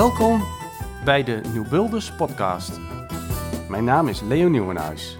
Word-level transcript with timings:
Welkom 0.00 0.42
bij 1.04 1.22
de 1.24 1.40
Nieuw 1.52 1.68
Builders 1.68 2.14
podcast. 2.14 2.80
Mijn 3.68 3.84
naam 3.84 4.08
is 4.08 4.20
Leo 4.20 4.48
Nieuwenhuis. 4.48 5.18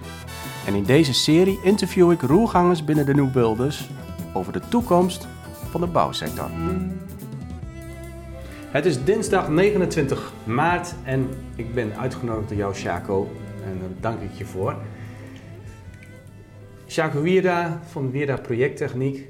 En 0.65 0.73
in 0.73 0.83
deze 0.83 1.13
serie 1.13 1.59
interview 1.63 2.11
ik 2.11 2.21
roergangers 2.21 2.83
binnen 2.83 3.05
de 3.05 3.13
Nieuw 3.13 3.31
Builders 3.31 3.89
over 4.33 4.53
de 4.53 4.59
toekomst 4.59 5.27
van 5.69 5.81
de 5.81 5.87
bouwsector. 5.87 6.49
Het 8.71 8.85
is 8.85 9.03
dinsdag 9.03 9.49
29 9.49 10.33
maart 10.43 10.93
en 11.03 11.29
ik 11.55 11.73
ben 11.73 11.97
uitgenodigd 11.97 12.49
door 12.49 12.57
jou, 12.57 12.75
Shaco. 12.75 13.29
En 13.65 13.79
daar 13.79 13.89
dank 13.99 14.21
ik 14.21 14.37
je 14.37 14.45
voor. 14.45 14.75
Shaco 16.87 17.21
Wierda 17.21 17.81
van 17.87 18.11
Wierda 18.11 18.37
Projecttechniek 18.37 19.29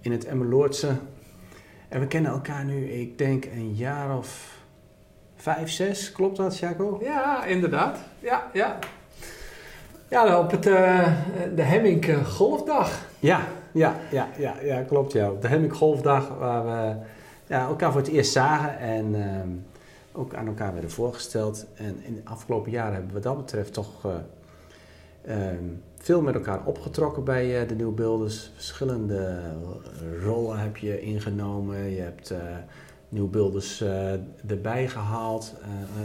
in 0.00 0.12
het 0.12 0.24
Emmeloordse. 0.24 0.96
En 1.88 2.00
we 2.00 2.06
kennen 2.06 2.30
elkaar 2.30 2.64
nu, 2.64 2.90
ik 2.90 3.18
denk, 3.18 3.44
een 3.44 3.74
jaar 3.74 4.16
of 4.18 4.55
vijf, 5.36 5.70
zes. 5.70 6.12
Klopt 6.12 6.36
dat, 6.36 6.54
Shaco? 6.54 6.98
Ja, 7.02 7.44
inderdaad. 7.44 7.98
Ja, 8.20 8.50
ja. 8.52 8.78
Ja, 10.08 10.38
op 10.40 10.50
het, 10.50 10.66
uh, 10.66 11.08
de 11.54 11.62
Hemming 11.62 12.06
eh, 12.06 12.24
Golfdag. 12.24 13.06
Ja, 13.18 13.40
ja, 13.72 13.96
ja, 14.10 14.28
ja, 14.38 14.54
ja 14.62 14.82
klopt. 14.82 15.12
Ja. 15.12 15.30
Op 15.30 15.42
de 15.42 15.48
Hemming 15.48 15.72
Golfdag 15.72 16.28
waar 16.38 16.64
we 16.64 16.94
ja, 17.46 17.66
elkaar 17.66 17.92
voor 17.92 18.00
het 18.00 18.10
eerst 18.10 18.32
zagen 18.32 18.78
en 18.78 19.14
ehm, 19.14 19.48
ook 20.12 20.34
aan 20.34 20.46
elkaar 20.46 20.72
werden 20.72 20.90
voorgesteld. 20.90 21.66
En 21.74 22.00
in 22.02 22.14
de 22.14 22.20
afgelopen 22.24 22.70
jaren 22.70 22.92
hebben 22.92 23.08
we 23.08 23.14
wat 23.14 23.22
dat 23.22 23.36
betreft 23.36 23.72
toch 23.72 24.06
uh, 24.06 24.12
ehm, 25.24 25.64
veel 25.96 26.20
met 26.22 26.34
elkaar 26.34 26.60
opgetrokken 26.64 27.24
bij 27.24 27.62
uh, 27.62 27.68
de 27.68 27.74
Nieuwbeelders. 27.74 28.50
Verschillende 28.54 29.40
rollen 30.22 30.58
heb 30.58 30.76
je 30.76 31.00
ingenomen. 31.00 31.90
Je 31.90 32.00
hebt 32.00 32.34
uh, 33.06 33.12
Nieuwbeelders 33.12 33.84
erbij 34.46 34.88
gehaald, 34.88 35.54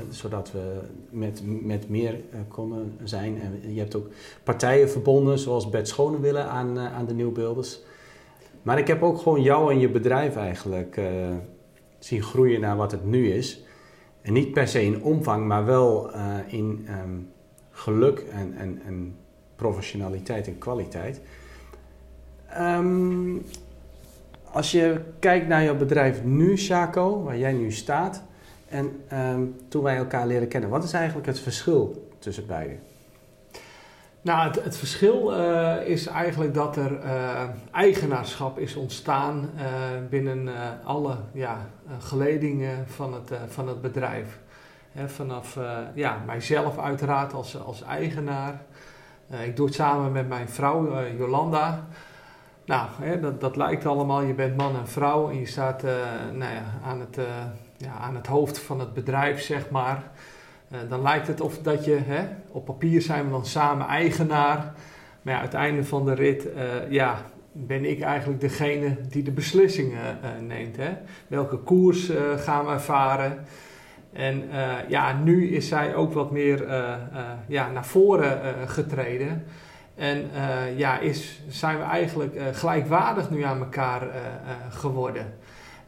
zodat 0.09 0.51
we 0.51 0.79
met, 1.09 1.41
met 1.45 1.89
meer 1.89 2.15
konden 2.47 2.97
zijn. 3.03 3.41
En 3.41 3.73
je 3.73 3.79
hebt 3.79 3.95
ook 3.95 4.07
partijen 4.43 4.89
verbonden, 4.89 5.39
zoals 5.39 5.69
Bert 5.69 5.87
Schonewille 5.87 6.43
aan, 6.43 6.79
aan 6.79 7.05
de 7.05 7.13
Nieuwbeelders. 7.13 7.79
Maar 8.61 8.77
ik 8.77 8.87
heb 8.87 9.03
ook 9.03 9.17
gewoon 9.17 9.41
jou 9.41 9.71
en 9.71 9.79
je 9.79 9.89
bedrijf 9.89 10.35
eigenlijk 10.35 11.01
zien 11.99 12.23
groeien 12.23 12.61
naar 12.61 12.75
wat 12.75 12.91
het 12.91 13.05
nu 13.05 13.31
is. 13.31 13.63
En 14.21 14.33
niet 14.33 14.53
per 14.53 14.67
se 14.67 14.83
in 14.83 15.03
omvang, 15.03 15.47
maar 15.47 15.65
wel 15.65 16.11
in 16.47 16.87
um, 17.03 17.29
geluk 17.71 18.19
en, 18.19 18.53
en, 18.57 18.81
en, 18.85 19.15
professionaliteit 19.55 20.47
en 20.47 20.57
kwaliteit. 20.57 21.21
Um, 22.59 23.45
als 24.51 24.71
je 24.71 25.01
kijkt 25.19 25.47
naar 25.47 25.63
jouw 25.63 25.77
bedrijf 25.77 26.23
nu, 26.23 26.57
Chaco, 26.57 27.23
waar 27.23 27.37
jij 27.37 27.53
nu 27.53 27.71
staat, 27.71 28.23
en 28.69 29.03
um, 29.13 29.55
toen 29.67 29.83
wij 29.83 29.95
elkaar 29.95 30.27
leren 30.27 30.47
kennen, 30.47 30.69
wat 30.69 30.83
is 30.83 30.93
eigenlijk 30.93 31.27
het 31.27 31.39
verschil 31.39 32.09
tussen 32.19 32.47
beiden? 32.47 32.79
Nou, 34.21 34.47
het, 34.47 34.63
het 34.63 34.77
verschil 34.77 35.33
uh, 35.39 35.87
is 35.87 36.07
eigenlijk 36.07 36.53
dat 36.53 36.75
er 36.75 36.91
uh, 36.91 37.41
eigenaarschap 37.71 38.59
is 38.59 38.75
ontstaan 38.75 39.49
uh, 39.55 39.63
binnen 40.09 40.49
alle 40.83 41.15
ja, 41.33 41.57
geledingen 41.99 42.87
van 42.87 43.13
het, 43.13 43.31
van 43.47 43.67
het 43.67 43.81
bedrijf. 43.81 44.39
Vanaf 45.05 45.57
ja, 45.93 46.17
mijzelf 46.25 46.77
uiteraard 46.77 47.33
als, 47.33 47.63
als 47.63 47.83
eigenaar. 47.83 48.61
ik 49.43 49.55
doe 49.55 49.65
het 49.65 49.75
samen 49.75 50.11
met 50.11 50.29
mijn 50.29 50.49
vrouw 50.49 51.05
Jolanda. 51.17 51.87
Nou, 52.65 52.89
hè, 53.01 53.19
dat, 53.19 53.41
dat 53.41 53.55
lijkt 53.55 53.85
allemaal, 53.85 54.21
je 54.21 54.33
bent 54.33 54.57
man 54.57 54.75
en 54.75 54.87
vrouw 54.87 55.29
en 55.29 55.39
je 55.39 55.45
staat 55.45 55.83
nou 56.33 56.53
ja, 56.53 56.63
aan, 56.83 56.99
het, 56.99 57.17
ja, 57.77 57.93
aan 58.01 58.15
het 58.15 58.27
hoofd 58.27 58.59
van 58.59 58.79
het 58.79 58.93
bedrijf, 58.93 59.41
zeg 59.41 59.69
maar. 59.69 60.03
Uh, 60.71 60.77
dan 60.89 61.01
lijkt 61.01 61.27
het 61.27 61.41
of 61.41 61.57
dat 61.57 61.85
je, 61.85 61.99
hè, 62.03 62.23
op 62.47 62.65
papier 62.65 63.01
zijn 63.01 63.25
we 63.25 63.31
dan 63.31 63.45
samen 63.45 63.87
eigenaar. 63.87 64.73
Maar 65.21 65.33
ja, 65.33 65.39
aan 65.39 65.45
het 65.45 65.53
einde 65.53 65.83
van 65.83 66.05
de 66.05 66.13
rit, 66.13 66.47
ja, 66.89 67.21
ben 67.51 67.85
ik 67.85 68.01
eigenlijk 68.01 68.41
degene 68.41 68.97
die 69.09 69.23
de 69.23 69.31
beslissingen 69.31 70.17
neemt. 70.47 70.77
Hè. 70.77 70.89
Welke 71.27 71.57
koers 71.57 72.11
gaan 72.37 72.65
we 72.65 72.79
varen? 72.79 73.45
En 74.13 74.43
ja, 74.87 75.13
nu 75.23 75.49
is 75.49 75.67
zij 75.67 75.95
ook 75.95 76.13
wat 76.13 76.31
meer 76.31 76.67
ja, 77.47 77.71
naar 77.71 77.85
voren 77.85 78.69
getreden. 78.69 79.43
En 79.95 80.29
ja, 80.75 80.99
is, 80.99 81.41
zijn 81.49 81.77
we 81.77 81.83
eigenlijk 81.83 82.39
gelijkwaardig 82.51 83.29
nu 83.29 83.41
aan 83.41 83.59
elkaar 83.59 84.07
geworden. 84.69 85.33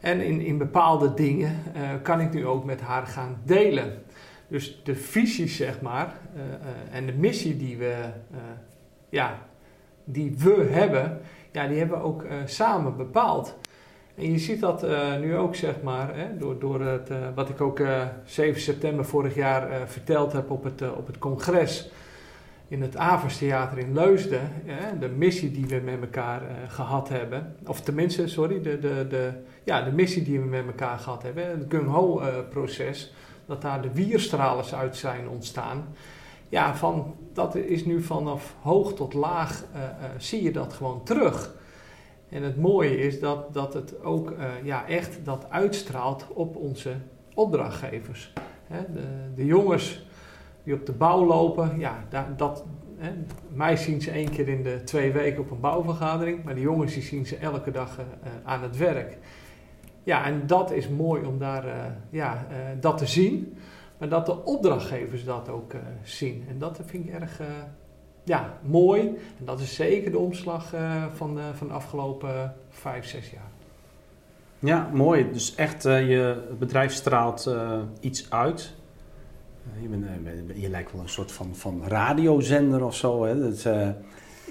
En 0.00 0.20
in, 0.20 0.40
in 0.40 0.58
bepaalde 0.58 1.14
dingen 1.14 1.62
kan 2.02 2.20
ik 2.20 2.32
nu 2.32 2.46
ook 2.46 2.64
met 2.64 2.80
haar 2.80 3.06
gaan 3.06 3.40
delen. 3.44 4.02
Dus 4.48 4.80
de 4.84 4.94
visie, 4.94 5.48
zeg 5.48 5.80
maar, 5.80 6.14
en 6.90 7.06
de 7.06 7.12
missie 7.12 7.56
die 7.56 7.76
we, 7.76 7.94
ja, 9.08 9.38
die 10.04 10.34
we 10.38 10.68
hebben, 10.70 11.20
ja, 11.52 11.66
die 11.66 11.78
hebben 11.78 11.98
we 11.98 12.04
ook 12.04 12.24
samen 12.44 12.96
bepaald. 12.96 13.56
En 14.14 14.32
je 14.32 14.38
ziet 14.38 14.60
dat 14.60 14.86
nu 15.20 15.36
ook, 15.36 15.54
zeg 15.54 15.82
maar, 15.82 16.16
hè, 16.16 16.36
door, 16.38 16.58
door 16.58 16.80
het, 16.80 17.10
wat 17.34 17.48
ik 17.48 17.60
ook 17.60 17.80
7 18.24 18.60
september 18.60 19.04
vorig 19.04 19.34
jaar 19.34 19.88
verteld 19.88 20.32
heb 20.32 20.50
op 20.50 20.64
het, 20.64 20.92
op 20.96 21.06
het 21.06 21.18
congres 21.18 21.90
in 22.68 22.82
het 22.82 22.96
Averstheater 22.96 23.78
in 23.78 23.92
Leusden. 23.92 24.50
de 25.00 25.08
missie 25.08 25.50
die 25.50 25.66
we 25.66 25.80
met 25.84 26.00
elkaar 26.00 26.42
gehad 26.68 27.08
hebben, 27.08 27.56
of 27.66 27.80
tenminste, 27.80 28.28
sorry, 28.28 28.62
de, 28.62 28.78
de, 28.78 29.06
de, 29.08 29.32
ja, 29.64 29.82
de 29.82 29.92
missie 29.92 30.22
die 30.22 30.40
we 30.40 30.46
met 30.46 30.66
elkaar 30.66 30.98
gehad 30.98 31.22
hebben, 31.22 31.48
het 31.48 31.64
Gung-Ho-proces 31.68 33.12
dat 33.46 33.62
daar 33.62 33.82
de 33.82 33.92
wierstralers 33.92 34.74
uit 34.74 34.96
zijn 34.96 35.28
ontstaan. 35.28 35.84
Ja, 36.48 36.76
van, 36.76 37.14
dat 37.32 37.54
is 37.54 37.84
nu 37.84 38.02
vanaf 38.02 38.54
hoog 38.60 38.94
tot 38.94 39.14
laag 39.14 39.64
uh, 39.74 39.80
zie 40.18 40.42
je 40.42 40.52
dat 40.52 40.72
gewoon 40.72 41.04
terug. 41.04 41.54
En 42.28 42.42
het 42.42 42.56
mooie 42.56 42.98
is 42.98 43.20
dat, 43.20 43.54
dat 43.54 43.74
het 43.74 44.02
ook 44.02 44.34
ja, 44.62 44.86
echt 44.88 45.24
dat 45.24 45.46
uitstraalt 45.50 46.26
op 46.28 46.56
onze 46.56 46.94
opdrachtgevers. 47.34 48.32
Hè, 48.66 48.80
de, 48.92 49.02
de, 49.34 49.44
jongens 49.44 50.06
die 50.64 50.74
op 50.74 50.86
de 50.86 50.92
bouw 50.92 51.26
lopen, 51.26 51.78
ja, 51.78 52.04
dat, 52.36 52.64
hè, 52.96 53.10
mij 53.52 53.76
zien 53.76 54.02
ze 54.02 54.10
één 54.10 54.30
keer 54.30 54.48
in 54.48 54.62
de 54.62 54.82
twee 54.84 55.12
weken 55.12 55.40
op 55.40 55.50
een 55.50 55.60
bouwvergadering, 55.60 56.44
maar 56.44 56.54
de 56.54 56.60
jongens 56.60 56.94
die 56.94 57.02
zien 57.02 57.26
ze 57.26 57.36
elke 57.36 57.70
dag 57.70 57.98
aan 58.44 58.62
het 58.62 58.76
werk. 58.76 59.18
Ja, 60.02 60.24
en 60.24 60.46
dat 60.46 60.70
is 60.70 60.88
mooi 60.88 61.24
om 61.24 61.38
daar, 61.38 61.66
uh, 61.66 61.72
ja, 62.10 62.46
dat 62.80 62.98
te 62.98 63.06
zien. 63.06 63.56
Maar 63.98 64.08
dat 64.08 64.26
de 64.26 64.44
opdrachtgevers 64.44 65.24
dat 65.24 65.48
ook 65.48 65.72
zien. 66.02 66.44
En 66.48 66.58
dat 66.58 66.80
vind 66.84 67.06
ik 67.06 67.14
erg 67.14 67.40
ja, 68.24 68.58
mooi. 68.62 69.00
En 69.38 69.44
dat 69.44 69.60
is 69.60 69.74
zeker 69.74 70.10
de 70.10 70.18
omslag 70.18 70.74
van, 71.12 71.38
van 71.54 71.66
de 71.66 71.72
afgelopen 71.72 72.54
vijf, 72.68 73.06
zes 73.06 73.30
jaar. 73.30 73.50
Ja, 74.58 74.90
mooi. 74.92 75.32
Dus 75.32 75.54
echt, 75.54 75.82
je 75.82 76.54
bedrijf 76.58 76.92
straalt 76.92 77.54
iets 78.00 78.30
uit. 78.30 78.74
Je, 79.80 79.88
bent, 79.88 80.06
je, 80.54 80.68
lijkt 80.68 80.92
wel 80.92 81.00
een 81.00 81.08
soort 81.08 81.32
van, 81.32 81.54
van 81.56 81.82
radiozender 81.86 82.84
of 82.84 82.94
zo. 82.94 83.24
Hè? 83.24 83.40
Dat, 83.40 83.62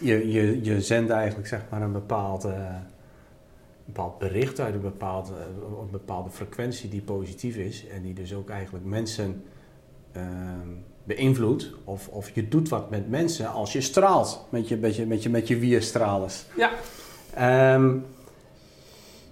je, 0.01 0.31
je, 0.31 0.63
je 0.63 0.81
zendt 0.81 1.11
eigenlijk 1.11 1.47
zeg 1.47 1.61
maar 1.69 1.81
een 1.81 1.91
bepaald 1.91 2.47
bepaald 3.85 4.17
bericht 4.17 4.59
uit 4.59 4.73
een 4.73 4.81
bepaalde, 4.81 5.33
een 5.81 5.91
bepaalde 5.91 6.29
frequentie 6.29 6.89
die 6.89 7.01
positief 7.01 7.55
is 7.55 7.87
en 7.87 8.01
die 8.01 8.13
dus 8.13 8.33
ook 8.33 8.49
eigenlijk 8.49 8.85
mensen 8.85 9.43
uh, 10.17 10.23
beïnvloedt. 11.03 11.71
Of, 11.83 12.07
of 12.07 12.29
je 12.29 12.47
doet 12.47 12.69
wat 12.69 12.89
met 12.89 13.09
mensen 13.09 13.51
als 13.51 13.73
je 13.73 13.81
straalt 13.81 14.45
met 14.49 14.67
je, 14.67 14.77
met 14.77 14.95
je, 14.95 15.05
met 15.05 15.23
je, 15.23 15.29
met 15.29 15.47
je 15.47 15.59
wierstralers. 15.59 16.45
Ja. 16.55 16.71
Um, 17.75 18.05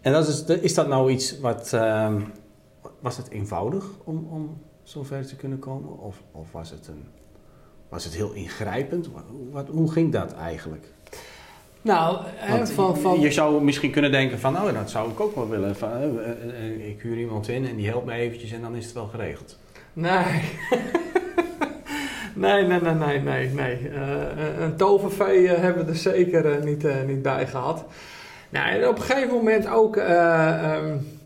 en 0.02 0.12
dat 0.12 0.28
is, 0.28 0.44
is 0.44 0.74
dat 0.74 0.88
nou 0.88 1.12
iets 1.12 1.40
wat. 1.40 1.72
Um, 1.74 2.32
was 3.00 3.18
het 3.18 3.30
eenvoudig 3.30 3.86
om, 4.04 4.28
om 4.30 4.62
zover 4.92 5.26
te 5.26 5.36
kunnen 5.36 5.60
komen? 5.60 6.00
Of, 6.00 6.22
of 6.32 6.52
was, 6.52 6.70
het 6.70 6.88
een, 6.88 7.04
was 7.90 8.04
het 8.04 8.14
heel 8.14 8.32
ingrijpend? 8.32 9.10
Wat, 9.52 9.68
hoe 9.68 9.92
ging 9.92 10.12
dat 10.12 10.34
eigenlijk? 10.34 10.86
Nou, 11.82 12.18
van, 12.64 12.98
van... 12.98 13.20
je 13.20 13.32
zou 13.32 13.64
misschien 13.64 13.92
kunnen 13.92 14.12
denken 14.12 14.40
van, 14.40 14.54
nou, 14.54 14.74
dat 14.74 14.90
zou 14.90 15.12
ik 15.12 15.20
ook 15.20 15.36
wel 15.36 15.50
willen. 15.50 15.76
Van, 15.76 15.90
uh, 15.92 16.88
ik 16.88 17.02
huur 17.02 17.18
iemand 17.18 17.48
in 17.48 17.68
en 17.68 17.76
die 17.76 17.88
helpt 17.88 18.06
me 18.06 18.14
eventjes 18.14 18.52
en 18.52 18.62
dan 18.62 18.76
is 18.76 18.86
het 18.86 18.94
wel 18.94 19.08
geregeld. 19.08 19.58
Nee. 19.94 20.42
nee, 22.34 22.64
nee, 22.64 22.82
nee, 22.82 22.94
nee, 22.94 23.20
nee, 23.20 23.50
nee. 23.50 23.90
Uh, 23.90 24.60
een 24.60 24.76
tovervee 24.76 25.48
hebben 25.48 25.86
we 25.86 25.92
er 25.92 25.98
zeker 25.98 26.66
niet, 26.66 27.06
niet 27.08 27.22
bij 27.22 27.48
gehad. 27.48 27.86
Nou, 28.50 28.70
en 28.70 28.88
op 28.88 28.98
een 28.98 29.04
gegeven 29.04 29.34
moment 29.34 29.68
ook... 29.68 29.96
Um, 29.96 31.20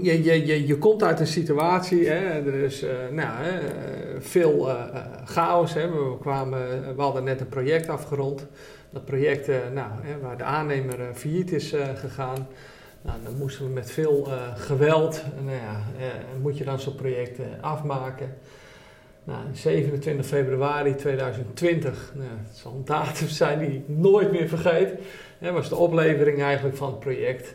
je, 0.00 0.22
je, 0.22 0.46
je, 0.46 0.66
je 0.66 0.78
komt 0.78 1.02
uit 1.02 1.20
een 1.20 1.26
situatie, 1.26 2.08
hè, 2.08 2.50
er 2.50 2.54
is 2.54 2.84
nou, 3.10 3.46
veel 4.18 4.68
chaos. 5.24 5.74
Hè. 5.74 5.90
We, 5.90 6.16
kwamen, 6.20 6.96
we 6.96 7.02
hadden 7.02 7.24
net 7.24 7.40
een 7.40 7.48
project 7.48 7.88
afgerond 7.88 8.46
dat 8.90 9.04
project 9.04 9.46
nou, 9.46 9.90
hè, 10.02 10.18
waar 10.20 10.36
de 10.36 10.44
aannemer 10.44 11.14
failliet 11.14 11.52
is 11.52 11.74
gegaan. 11.94 12.46
Nou, 13.02 13.18
dan 13.24 13.36
moesten 13.36 13.64
we 13.66 13.72
met 13.72 13.90
veel 13.90 14.28
geweld, 14.56 15.22
nou 15.44 15.56
ja, 15.56 15.82
moet 16.42 16.58
je 16.58 16.64
dan 16.64 16.80
zo'n 16.80 16.94
project 16.94 17.38
afmaken. 17.60 18.34
Nou, 19.24 19.38
27 19.52 20.26
februari 20.26 20.94
2020, 20.94 22.12
nou, 22.14 22.28
zal 22.52 22.72
een 22.72 22.84
datum 22.84 23.28
zijn 23.28 23.58
die 23.58 23.68
ik 23.68 23.82
nooit 23.86 24.32
meer 24.32 24.48
vergeet, 24.48 24.90
hè, 25.38 25.52
was 25.52 25.68
de 25.68 25.76
oplevering 25.76 26.42
eigenlijk 26.42 26.76
van 26.76 26.90
het 26.90 26.98
project. 26.98 27.54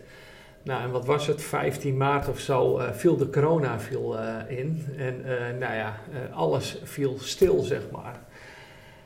Nou, 0.68 0.84
en 0.84 0.92
wat 0.92 1.06
was 1.06 1.28
het? 1.28 1.42
15 1.42 1.98
maart 1.98 2.28
of 2.28 2.40
zo 2.40 2.80
uh, 2.80 2.92
viel 2.92 3.18
de 3.18 3.30
corona 3.30 3.80
viel, 3.80 4.16
uh, 4.20 4.36
in. 4.48 4.86
En 4.98 5.22
uh, 5.26 5.60
nou 5.60 5.76
ja, 5.76 5.96
alles 6.34 6.82
viel 6.84 7.18
stil, 7.20 7.60
zeg 7.60 7.82
maar. 7.92 8.20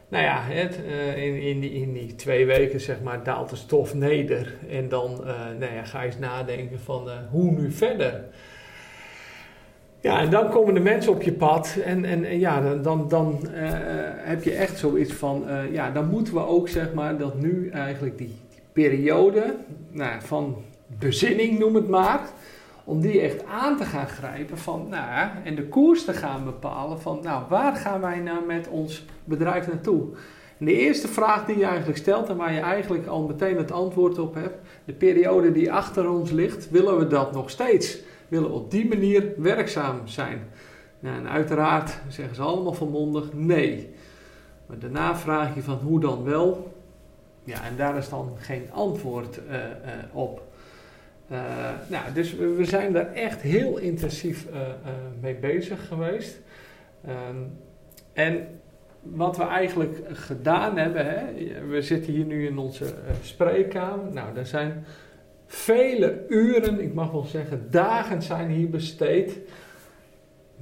Nou 0.07 0.23
ja, 0.23 0.41
het, 0.41 0.75
in, 1.15 1.41
in, 1.41 1.59
die, 1.59 1.71
in 1.71 1.93
die 1.93 2.15
twee 2.15 2.45
weken 2.45 2.81
zeg 2.81 3.01
maar 3.01 3.23
daalt 3.23 3.49
de 3.49 3.55
stof 3.55 3.93
neder. 3.93 4.53
En 4.69 4.89
dan 4.89 5.21
nou 5.59 5.73
ja, 5.73 5.83
ga 5.83 6.01
je 6.01 6.05
eens 6.05 6.17
nadenken 6.17 6.79
van 6.79 7.09
hoe 7.29 7.51
nu 7.51 7.71
verder. 7.71 8.23
Ja, 9.99 10.21
en 10.21 10.29
dan 10.29 10.49
komen 10.49 10.73
de 10.73 10.79
mensen 10.79 11.11
op 11.11 11.21
je 11.21 11.33
pad 11.33 11.77
en, 11.85 12.05
en, 12.05 12.25
en 12.25 12.39
ja, 12.39 12.61
dan, 12.61 12.81
dan, 12.81 13.07
dan 13.07 13.47
heb 14.17 14.43
je 14.43 14.53
echt 14.53 14.77
zoiets 14.77 15.13
van, 15.13 15.45
ja, 15.71 15.91
dan 15.91 16.07
moeten 16.07 16.33
we 16.33 16.45
ook 16.45 16.69
zeg 16.69 16.93
maar 16.93 17.17
dat 17.17 17.39
nu 17.39 17.69
eigenlijk 17.69 18.17
die, 18.17 18.35
die 18.49 18.61
periode 18.71 19.55
nou, 19.91 20.21
van 20.21 20.63
bezinning, 20.99 21.59
noem 21.59 21.75
het 21.75 21.89
maar. 21.89 22.21
Om 22.83 23.01
die 23.01 23.21
echt 23.21 23.45
aan 23.45 23.77
te 23.77 23.85
gaan 23.85 24.07
grijpen 24.07 24.57
van, 24.57 24.87
nou 24.89 25.29
en 25.43 25.55
de 25.55 25.67
koers 25.67 26.05
te 26.05 26.13
gaan 26.13 26.43
bepalen 26.43 27.01
van, 27.01 27.19
nou, 27.23 27.43
waar 27.49 27.75
gaan 27.75 28.01
wij 28.01 28.19
nou 28.19 28.45
met 28.45 28.67
ons 28.67 29.05
bedrijf 29.23 29.67
naartoe? 29.67 30.03
En 30.57 30.65
de 30.65 30.77
eerste 30.77 31.07
vraag 31.07 31.45
die 31.45 31.57
je 31.57 31.65
eigenlijk 31.65 31.97
stelt 31.97 32.29
en 32.29 32.37
waar 32.37 32.53
je 32.53 32.59
eigenlijk 32.59 33.07
al 33.07 33.21
meteen 33.27 33.57
het 33.57 33.71
antwoord 33.71 34.19
op 34.19 34.33
hebt, 34.33 34.57
de 34.85 34.93
periode 34.93 35.51
die 35.51 35.71
achter 35.71 36.09
ons 36.09 36.31
ligt, 36.31 36.69
willen 36.69 36.97
we 36.97 37.07
dat 37.07 37.31
nog 37.31 37.49
steeds? 37.49 37.97
Willen 38.27 38.49
we 38.49 38.55
op 38.55 38.71
die 38.71 38.87
manier 38.87 39.33
werkzaam 39.37 40.07
zijn? 40.07 40.47
Nou, 40.99 41.17
en 41.17 41.29
uiteraard 41.29 41.99
zeggen 42.07 42.35
ze 42.35 42.41
allemaal 42.41 42.73
volmondig 42.73 43.33
nee. 43.33 43.93
Maar 44.65 44.79
daarna 44.79 45.15
vraag 45.15 45.55
je 45.55 45.61
van 45.61 45.77
hoe 45.77 45.99
dan 45.99 46.23
wel? 46.23 46.73
Ja, 47.43 47.63
en 47.63 47.75
daar 47.75 47.97
is 47.97 48.09
dan 48.09 48.31
geen 48.37 48.71
antwoord 48.71 49.39
uh, 49.49 49.55
uh, 49.55 49.61
op. 50.11 50.50
Uh, 51.31 51.37
nou, 51.87 52.13
dus 52.13 52.35
we, 52.35 52.65
zijn 52.65 52.93
daar 52.93 53.13
echt 53.13 53.41
heel 53.41 53.77
intensief 53.77 54.45
uh, 54.45 54.59
uh, 54.59 54.67
mee 55.21 55.35
bezig 55.35 55.87
geweest. 55.87 56.39
Um, 57.07 57.51
en 58.13 58.47
wat 59.01 59.37
we 59.37 59.43
eigenlijk 59.43 59.97
gedaan 60.11 60.77
hebben, 60.77 61.05
hè, 61.05 61.23
we 61.67 61.81
zitten 61.81 62.13
hier 62.13 62.25
nu 62.25 62.47
in 62.47 62.57
onze 62.57 62.93
spreekkamer. 63.21 64.13
Nou, 64.13 64.37
er 64.37 64.45
zijn 64.45 64.85
vele 65.47 66.25
uren, 66.27 66.81
ik 66.81 66.93
mag 66.93 67.11
wel 67.11 67.25
zeggen 67.25 67.67
dagen 67.69 68.21
zijn 68.21 68.49
hier 68.49 68.69
besteed 68.69 69.39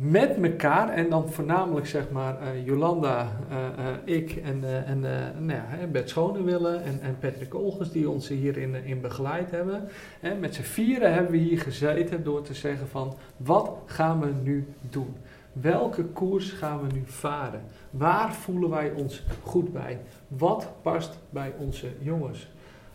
met 0.02 0.38
elkaar 0.44 0.90
en 0.90 1.10
dan 1.10 1.30
voornamelijk 1.30 1.88
zeg 1.88 2.10
maar 2.10 2.38
uh, 2.42 2.66
Jolanda, 2.66 3.32
uh, 3.52 3.58
uh, 3.58 4.16
ik 4.16 4.36
en, 4.36 4.86
en 4.86 5.00
nou 5.46 5.52
ja, 5.52 5.88
Bert 5.92 6.10
Schonewille 6.10 6.76
en, 6.76 7.02
en 7.02 7.18
Patrick 7.20 7.56
Olgers 7.56 7.92
die 7.92 8.10
ons 8.10 8.28
hierin 8.28 8.76
in 8.86 9.02
begeleid 9.02 9.52
hebben. 9.52 9.88
En 10.20 10.40
met 10.40 10.56
z'n 10.56 10.62
vieren 10.62 11.14
hebben 11.14 11.32
we 11.32 11.38
hier 11.38 11.60
gezeten 11.60 12.24
door 12.24 12.42
te 12.42 12.54
zeggen 12.54 12.88
van 12.88 13.14
wat 13.38 13.72
gaan 13.86 14.20
we 14.20 14.32
nu 14.44 14.68
doen? 14.90 15.16
Welke 15.54 16.04
koers 16.04 16.52
gaan 16.52 16.82
we 16.82 16.94
nu 16.94 17.02
varen? 17.06 17.62
Waar 17.90 18.34
voelen 18.34 18.70
wij 18.70 18.92
ons 18.92 19.24
goed 19.44 19.74
bij? 19.74 20.00
Wat 20.28 20.72
past 20.82 21.18
bij 21.30 21.54
onze 21.58 21.88
jongens? 22.00 22.52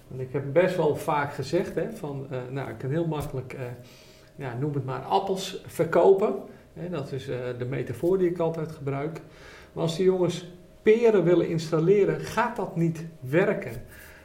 Want 0.08 0.20
ik 0.20 0.32
heb 0.32 0.52
best 0.52 0.76
wel 0.76 0.96
vaak 0.96 1.34
gezegd 1.34 1.74
hè, 1.74 1.92
van 1.92 2.26
nou 2.50 2.70
ik 2.70 2.78
kan 2.78 2.90
heel 2.90 3.06
makkelijk 3.06 3.56
ja, 4.36 4.54
noem 4.60 4.74
het 4.74 4.84
maar 4.84 5.02
appels 5.02 5.62
verkopen 5.66 6.34
dat 6.74 7.12
is 7.12 7.28
uh, 7.28 7.36
de 7.58 7.64
metafoor 7.64 8.18
die 8.18 8.30
ik 8.30 8.38
altijd 8.38 8.72
gebruik. 8.72 9.20
Maar 9.72 9.82
als 9.82 9.96
die 9.96 10.04
jongens 10.04 10.48
peren 10.82 11.24
willen 11.24 11.48
installeren, 11.48 12.20
gaat 12.20 12.56
dat 12.56 12.76
niet 12.76 13.04
werken. 13.20 13.72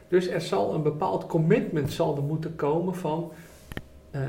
Dus 0.08 0.28
er 0.28 0.42
zal 0.42 0.74
een 0.74 0.84
bepaald 0.84 1.26
commitment 1.26 1.92
zal 1.92 2.16
er 2.16 2.24
moeten 2.24 2.56
komen 2.56 2.96
van 2.96 3.32
uh, 4.12 4.22
uh, 4.22 4.28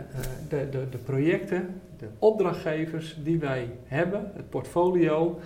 de, 0.49 0.69
de, 0.71 0.89
de 0.91 0.99
projecten, 0.99 1.81
de 1.99 2.07
opdrachtgevers 2.19 3.19
die 3.23 3.39
wij 3.39 3.71
hebben, 3.85 4.33
het 4.35 4.51
portfolio. 4.51 5.39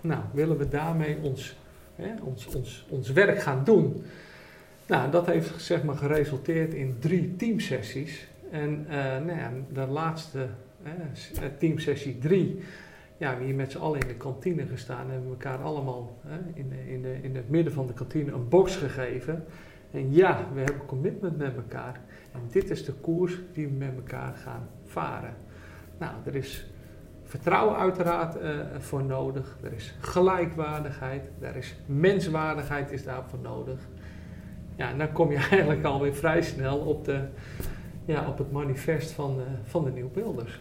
Nou, 0.00 0.20
willen 0.32 0.56
we 0.56 0.68
daarmee 0.68 1.18
ons, 1.22 1.56
hè, 1.94 2.12
ons, 2.22 2.46
ons, 2.46 2.86
ons 2.88 3.10
werk 3.12 3.38
gaan 3.38 3.64
doen? 3.64 4.02
Nou, 4.86 5.10
dat 5.10 5.26
heeft 5.26 5.62
zeg 5.62 5.82
maar 5.82 5.96
geresulteerd 5.96 6.74
in 6.74 6.96
drie 6.98 7.36
teamsessies. 7.36 8.28
En 8.50 8.86
nou 9.26 9.38
ja, 9.38 9.52
de 9.72 9.86
laatste 9.86 10.48
teamsessie 11.58 12.18
3, 12.18 12.62
ja, 13.16 13.38
hier 13.38 13.54
met 13.54 13.72
z'n 13.72 13.78
allen 13.78 14.00
in 14.00 14.08
de 14.08 14.14
kantine 14.14 14.66
gestaan 14.66 15.06
en 15.06 15.12
hebben 15.12 15.30
elkaar 15.30 15.58
allemaal 15.58 16.20
in, 16.54 16.68
de, 16.68 16.92
in, 16.92 17.02
de, 17.02 17.18
in 17.22 17.36
het 17.36 17.48
midden 17.48 17.72
van 17.72 17.86
de 17.86 17.92
kantine 17.92 18.32
een 18.32 18.48
box 18.48 18.76
gegeven. 18.76 19.44
En 19.90 20.12
ja, 20.12 20.48
we 20.54 20.60
hebben 20.60 20.86
commitment 20.86 21.36
met 21.36 21.56
elkaar. 21.56 22.00
En 22.32 22.40
dit 22.50 22.70
is 22.70 22.84
de 22.84 22.92
koers 22.92 23.38
die 23.52 23.66
we 23.66 23.72
met 23.72 23.94
elkaar 23.96 24.34
gaan 24.34 24.68
varen. 24.84 25.34
Nou, 25.98 26.12
er 26.24 26.34
is 26.34 26.66
vertrouwen 27.24 27.76
uiteraard 27.76 28.42
uh, 28.42 28.60
voor 28.78 29.04
nodig. 29.04 29.56
Er 29.62 29.72
is 29.72 29.94
gelijkwaardigheid. 30.00 31.22
Er 31.40 31.56
is 31.56 31.76
menswaardigheid 31.86 32.92
is 32.92 33.04
daarvoor 33.04 33.38
nodig. 33.38 33.80
Ja, 34.76 34.90
en 34.90 34.98
dan 34.98 35.12
kom 35.12 35.30
je 35.30 35.36
eigenlijk 35.50 35.84
alweer 35.84 36.14
vrij 36.14 36.42
snel 36.42 36.78
op, 36.78 37.04
de, 37.04 37.24
ja, 38.04 38.28
op 38.28 38.38
het 38.38 38.52
manifest 38.52 39.10
van, 39.10 39.36
de, 39.36 39.44
van 39.64 39.84
de 39.84 39.90
nieuwbeelders. 39.90 40.60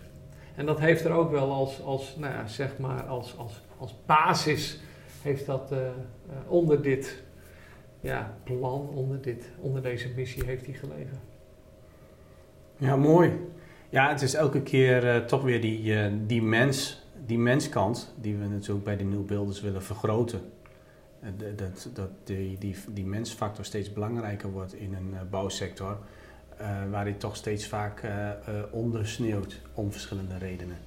En 0.55 0.65
dat 0.65 0.79
heeft 0.79 1.05
er 1.05 1.11
ook 1.11 1.31
wel 1.31 1.51
als, 1.51 1.81
als, 1.81 2.15
nou 2.15 2.47
zeg 2.47 2.77
maar 2.77 3.03
als, 3.03 3.37
als, 3.37 3.61
als 3.77 3.95
basis, 4.05 4.79
heeft 5.21 5.45
dat 5.45 5.71
uh, 5.71 5.77
uh, 5.79 5.91
onder 6.47 6.81
dit 6.81 7.23
ja, 7.99 8.37
plan, 8.43 8.89
onder, 8.93 9.21
dit, 9.21 9.51
onder 9.59 9.81
deze 9.81 10.09
missie 10.15 10.45
heeft 10.45 10.65
hij 10.65 10.75
gelegen. 10.75 11.19
Ja, 12.77 12.95
mooi. 12.95 13.39
Ja, 13.89 14.09
het 14.09 14.21
is 14.21 14.33
elke 14.33 14.61
keer 14.61 15.03
uh, 15.03 15.25
toch 15.25 15.43
weer 15.43 15.61
die, 15.61 16.25
die, 16.25 16.41
mens, 16.41 17.05
die 17.25 17.37
menskant 17.37 18.13
die 18.21 18.37
we 18.37 18.45
natuurlijk 18.45 18.85
bij 18.85 18.97
de 18.97 19.03
nieuwbeelders 19.03 19.61
willen 19.61 19.83
vergroten. 19.83 20.41
dat 21.55 21.89
dat 21.93 22.09
die, 22.23 22.57
die, 22.57 22.75
die 22.89 23.05
mensfactor 23.05 23.65
steeds 23.65 23.93
belangrijker 23.93 24.51
wordt 24.51 24.73
in 24.73 24.93
een 24.93 25.29
bouwsector. 25.29 25.97
Uh, 26.63 26.69
waar 26.91 27.03
hij 27.03 27.13
toch 27.13 27.35
steeds 27.35 27.67
vaak 27.67 28.03
uh, 28.03 28.11
uh, 28.11 28.61
ondersneeuwt 28.71 29.59
om 29.73 29.91
verschillende 29.91 30.37
redenen. 30.37 30.77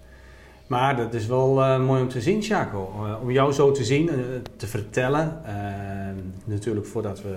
Maar 0.66 0.96
dat 0.96 1.14
is 1.14 1.26
wel 1.26 1.80
mooi 1.80 2.02
om 2.02 2.08
te 2.08 2.20
zien, 2.20 2.42
Chaco. 2.42 2.92
om 3.22 3.30
jou 3.30 3.52
zo 3.52 3.70
te 3.70 3.84
zien, 3.84 4.10
te 4.56 4.66
vertellen. 4.66 5.40
natuurlijk, 6.44 6.86
voordat 6.86 7.22
we 7.22 7.36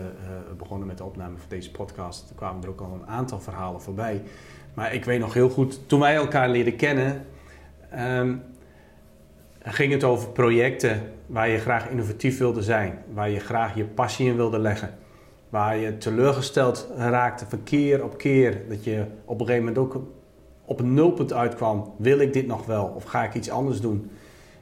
begonnen 0.57 0.87
met 0.87 0.97
de 0.97 1.03
opname 1.03 1.37
van 1.37 1.49
deze 1.49 1.71
podcast, 1.71 2.31
kwamen 2.35 2.63
er 2.63 2.69
ook 2.69 2.81
al 2.81 2.99
een 3.01 3.07
aantal 3.07 3.39
verhalen 3.39 3.81
voorbij. 3.81 4.21
Maar 4.73 4.93
ik 4.93 5.05
weet 5.05 5.19
nog 5.19 5.33
heel 5.33 5.49
goed, 5.49 5.79
toen 5.87 5.99
wij 5.99 6.15
elkaar 6.15 6.49
leren 6.49 6.75
kennen, 6.75 7.25
um, 7.97 8.43
ging 9.63 9.91
het 9.91 10.03
over 10.03 10.29
projecten 10.29 11.11
waar 11.25 11.49
je 11.49 11.57
graag 11.57 11.89
innovatief 11.89 12.37
wilde 12.37 12.61
zijn, 12.61 12.97
waar 13.13 13.29
je 13.29 13.39
graag 13.39 13.75
je 13.75 13.83
passie 13.83 14.27
in 14.27 14.35
wilde 14.35 14.59
leggen 14.59 14.97
waar 15.49 15.77
je 15.77 15.97
teleurgesteld 15.97 16.87
raakte 16.97 17.45
van 17.49 17.63
keer 17.63 18.03
op 18.03 18.17
keer. 18.17 18.61
Dat 18.69 18.83
je 18.83 19.05
op 19.25 19.39
een 19.39 19.45
gegeven 19.45 19.67
moment 19.67 19.93
ook 19.93 20.01
op 20.65 20.79
een 20.79 20.93
nulpunt 20.93 21.33
uitkwam. 21.33 21.93
Wil 21.97 22.19
ik 22.19 22.33
dit 22.33 22.47
nog 22.47 22.65
wel 22.65 22.85
of 22.95 23.03
ga 23.03 23.23
ik 23.23 23.33
iets 23.33 23.49
anders 23.49 23.81
doen? 23.81 24.09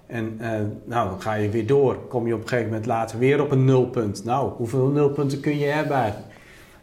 En 0.05 0.37
uh, 0.41 0.49
nou, 0.83 1.09
dan 1.09 1.21
ga 1.21 1.33
je 1.33 1.49
weer 1.49 1.67
door. 1.67 1.95
Kom 2.07 2.27
je 2.27 2.33
op 2.33 2.41
een 2.41 2.47
gegeven 2.47 2.69
moment 2.69 2.85
later 2.85 3.19
weer 3.19 3.41
op 3.41 3.51
een 3.51 3.65
nulpunt. 3.65 4.23
Nou, 4.23 4.51
hoeveel 4.51 4.87
nulpunten 4.87 5.39
kun 5.39 5.57
je 5.57 5.65
hebben 5.65 6.13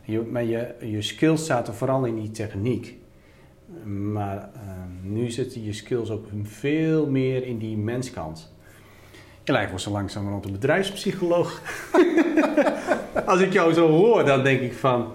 Je, 0.02 0.20
maar 0.20 0.44
je, 0.44 0.74
je 0.80 1.02
skills 1.02 1.46
zaten 1.46 1.74
vooral 1.74 2.04
in 2.04 2.14
die 2.14 2.30
techniek. 2.30 2.98
Maar 3.84 4.50
uh, 4.54 4.60
nu 5.02 5.30
zitten 5.30 5.64
je 5.64 5.72
skills 5.72 6.10
ook 6.10 6.26
veel 6.42 7.06
meer 7.06 7.46
in 7.46 7.58
die 7.58 7.76
menskant. 7.76 8.53
Lijkt 9.52 9.70
wel 9.70 9.78
zo 9.78 9.90
langzamerhand 9.90 10.44
een 10.44 10.52
bedrijfspsycholoog. 10.52 11.60
Als 13.26 13.40
ik 13.40 13.52
jou 13.52 13.72
zo 13.72 13.88
hoor, 13.88 14.24
dan 14.24 14.42
denk 14.42 14.60
ik 14.60 14.74
van 14.74 15.12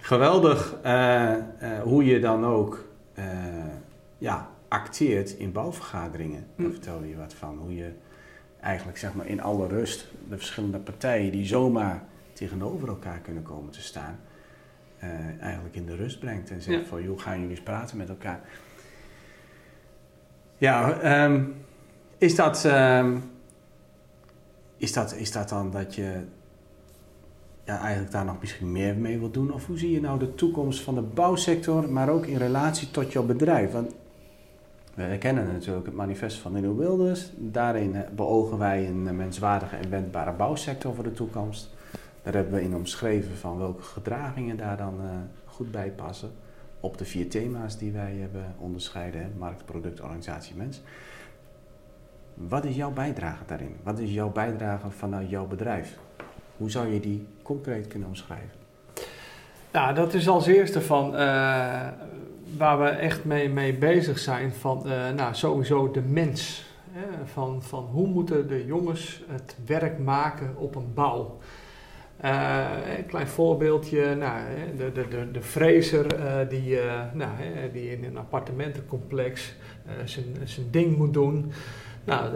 geweldig 0.00 0.76
uh, 0.84 1.30
uh, 1.62 1.82
hoe 1.82 2.04
je 2.04 2.20
dan 2.20 2.46
ook 2.46 2.84
uh, 3.18 3.24
ja, 4.18 4.50
acteert 4.68 5.30
in 5.30 5.52
bouwvergaderingen. 5.52 6.46
Daar 6.56 6.66
hm. 6.66 6.72
vertelde 6.72 7.08
je 7.08 7.16
wat 7.16 7.34
van. 7.34 7.58
Hoe 7.58 7.74
je 7.74 7.92
eigenlijk 8.60 8.98
zeg 8.98 9.14
maar 9.14 9.26
in 9.26 9.42
alle 9.42 9.66
rust 9.66 10.06
de 10.28 10.36
verschillende 10.36 10.78
partijen 10.78 11.32
die 11.32 11.46
zomaar 11.46 12.02
tegenover 12.32 12.88
elkaar 12.88 13.18
kunnen 13.18 13.42
komen 13.42 13.72
te 13.72 13.82
staan, 13.82 14.18
eigenlijk 15.40 15.74
in 15.74 15.86
de 15.86 15.96
rust 15.96 16.18
brengt 16.18 16.50
en 16.50 16.62
zegt 16.62 16.80
ja. 16.80 16.86
van 16.86 17.04
hoe 17.04 17.18
gaan 17.18 17.34
jullie 17.34 17.50
eens 17.50 17.62
praten 17.62 17.96
met 17.96 18.08
elkaar. 18.08 18.40
Ja, 20.58 21.24
um, 21.24 21.54
is 22.18 22.34
dat. 22.34 22.64
Um, 22.64 23.31
is 24.82 24.92
dat, 24.92 25.14
is 25.14 25.32
dat 25.32 25.48
dan 25.48 25.70
dat 25.70 25.94
je 25.94 26.20
ja, 27.64 27.80
eigenlijk 27.80 28.12
daar 28.12 28.24
nog 28.24 28.40
misschien 28.40 28.72
meer 28.72 28.96
mee 28.96 29.18
wilt 29.18 29.34
doen? 29.34 29.52
Of 29.52 29.66
hoe 29.66 29.78
zie 29.78 29.90
je 29.90 30.00
nou 30.00 30.18
de 30.18 30.34
toekomst 30.34 30.80
van 30.80 30.94
de 30.94 31.02
bouwsector, 31.02 31.92
maar 31.92 32.08
ook 32.08 32.26
in 32.26 32.36
relatie 32.36 32.90
tot 32.90 33.12
jouw 33.12 33.24
bedrijf? 33.24 33.72
Want 33.72 33.94
we 34.94 35.16
kennen 35.18 35.52
natuurlijk 35.52 35.86
het 35.86 35.94
manifest 35.94 36.38
van 36.38 36.52
de 36.52 36.60
New 36.60 36.78
Wilders. 36.78 37.30
Daarin 37.36 38.04
beogen 38.16 38.58
wij 38.58 38.88
een 38.88 39.16
menswaardige 39.16 39.76
en 39.76 39.90
wendbare 39.90 40.32
bouwsector 40.32 40.94
voor 40.94 41.04
de 41.04 41.12
toekomst. 41.12 41.70
Daar 42.22 42.34
hebben 42.34 42.52
we 42.52 42.62
in 42.62 42.74
omschreven 42.74 43.36
van 43.36 43.58
welke 43.58 43.82
gedragingen 43.82 44.56
daar 44.56 44.76
dan 44.76 44.94
uh, 45.00 45.10
goed 45.44 45.70
bij 45.70 45.90
passen. 45.90 46.30
Op 46.80 46.98
de 46.98 47.04
vier 47.04 47.28
thema's 47.28 47.78
die 47.78 47.92
wij 47.92 48.14
hebben 48.14 48.54
onderscheiden: 48.58 49.32
markt, 49.38 49.64
product, 49.64 50.00
organisatie, 50.00 50.54
mens. 50.54 50.80
Wat 52.48 52.64
is 52.64 52.76
jouw 52.76 52.90
bijdrage 52.90 53.44
daarin? 53.46 53.76
Wat 53.82 53.98
is 53.98 54.10
jouw 54.10 54.30
bijdrage 54.30 54.90
vanuit 54.90 55.30
jouw 55.30 55.46
bedrijf? 55.46 55.98
Hoe 56.56 56.70
zou 56.70 56.92
je 56.92 57.00
die 57.00 57.26
concreet 57.42 57.86
kunnen 57.86 58.08
omschrijven? 58.08 58.60
Nou, 59.72 59.94
dat 59.94 60.14
is 60.14 60.28
als 60.28 60.46
eerste 60.46 60.80
van 60.80 61.06
uh, 61.06 61.18
waar 62.56 62.80
we 62.80 62.88
echt 62.88 63.24
mee, 63.24 63.48
mee 63.48 63.74
bezig 63.74 64.18
zijn. 64.18 64.52
Van 64.52 64.82
uh, 64.86 65.10
nou, 65.10 65.34
sowieso 65.34 65.90
de 65.90 66.00
mens. 66.00 66.70
Hè, 66.90 67.26
van, 67.26 67.62
van 67.62 67.84
hoe 67.84 68.06
moeten 68.06 68.48
de 68.48 68.64
jongens 68.66 69.22
het 69.28 69.56
werk 69.66 69.98
maken 69.98 70.56
op 70.56 70.74
een 70.74 70.94
bouw? 70.94 71.38
Uh, 72.24 72.66
een 72.98 73.06
klein 73.06 73.28
voorbeeldje, 73.28 74.14
nou, 74.14 74.40
de, 74.76 74.92
de, 74.92 75.08
de, 75.08 75.30
de 75.30 75.42
freezer 75.42 76.06
die, 76.48 76.78
nou, 77.12 77.30
die 77.72 77.90
in 77.90 78.04
een 78.04 78.18
appartementencomplex 78.18 79.54
zijn 80.44 80.66
ding 80.70 80.96
moet 80.96 81.12
doen. 81.12 81.52
Nou, 82.04 82.30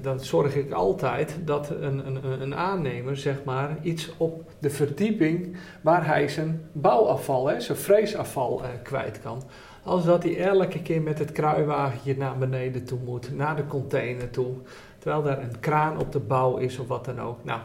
dan 0.00 0.20
zorg 0.20 0.56
ik 0.56 0.72
altijd 0.72 1.36
dat 1.44 1.70
een, 1.70 2.06
een, 2.06 2.40
een 2.40 2.54
aannemer 2.54 3.16
zeg 3.16 3.44
maar, 3.44 3.76
iets 3.82 4.12
op 4.16 4.50
de 4.58 4.70
verdieping 4.70 5.56
waar 5.80 6.06
hij 6.06 6.28
zijn 6.28 6.68
bouwafval, 6.72 7.46
hè, 7.46 7.60
zijn 7.60 7.78
vreesafval 7.78 8.62
eh, 8.62 8.68
kwijt 8.82 9.20
kan. 9.20 9.42
Als 9.82 10.04
dat 10.04 10.22
hij 10.22 10.40
elke 10.40 10.82
keer 10.82 11.02
met 11.02 11.18
het 11.18 11.32
kruiwagentje 11.32 12.16
naar 12.16 12.38
beneden 12.38 12.84
toe 12.84 12.98
moet, 13.04 13.36
naar 13.36 13.56
de 13.56 13.66
container 13.66 14.30
toe, 14.30 14.52
terwijl 14.98 15.22
daar 15.22 15.42
een 15.42 15.60
kraan 15.60 15.98
op 15.98 16.12
de 16.12 16.20
bouw 16.20 16.56
is 16.56 16.78
of 16.78 16.88
wat 16.88 17.04
dan 17.04 17.20
ook. 17.20 17.44
Nou, 17.44 17.60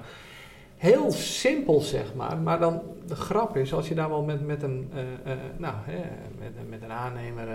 heel 0.77 1.12
simpel 1.12 1.82
zeg 1.82 2.13
maar, 2.15 2.38
maar 2.38 2.60
dan 2.60 2.82
de 3.08 3.15
grap 3.15 3.58
is, 3.58 3.74
als 3.74 3.88
je 3.88 3.96
daar 3.96 4.10
wel 4.10 4.24
met, 4.24 4.46
met, 4.46 4.63
een, 4.63 4.92
uh, 4.94 5.32
nou, 5.58 5.75
hè, 5.80 6.01
met, 6.39 6.70
met, 6.70 6.82
een 6.82 6.92
aannemer 6.92 7.48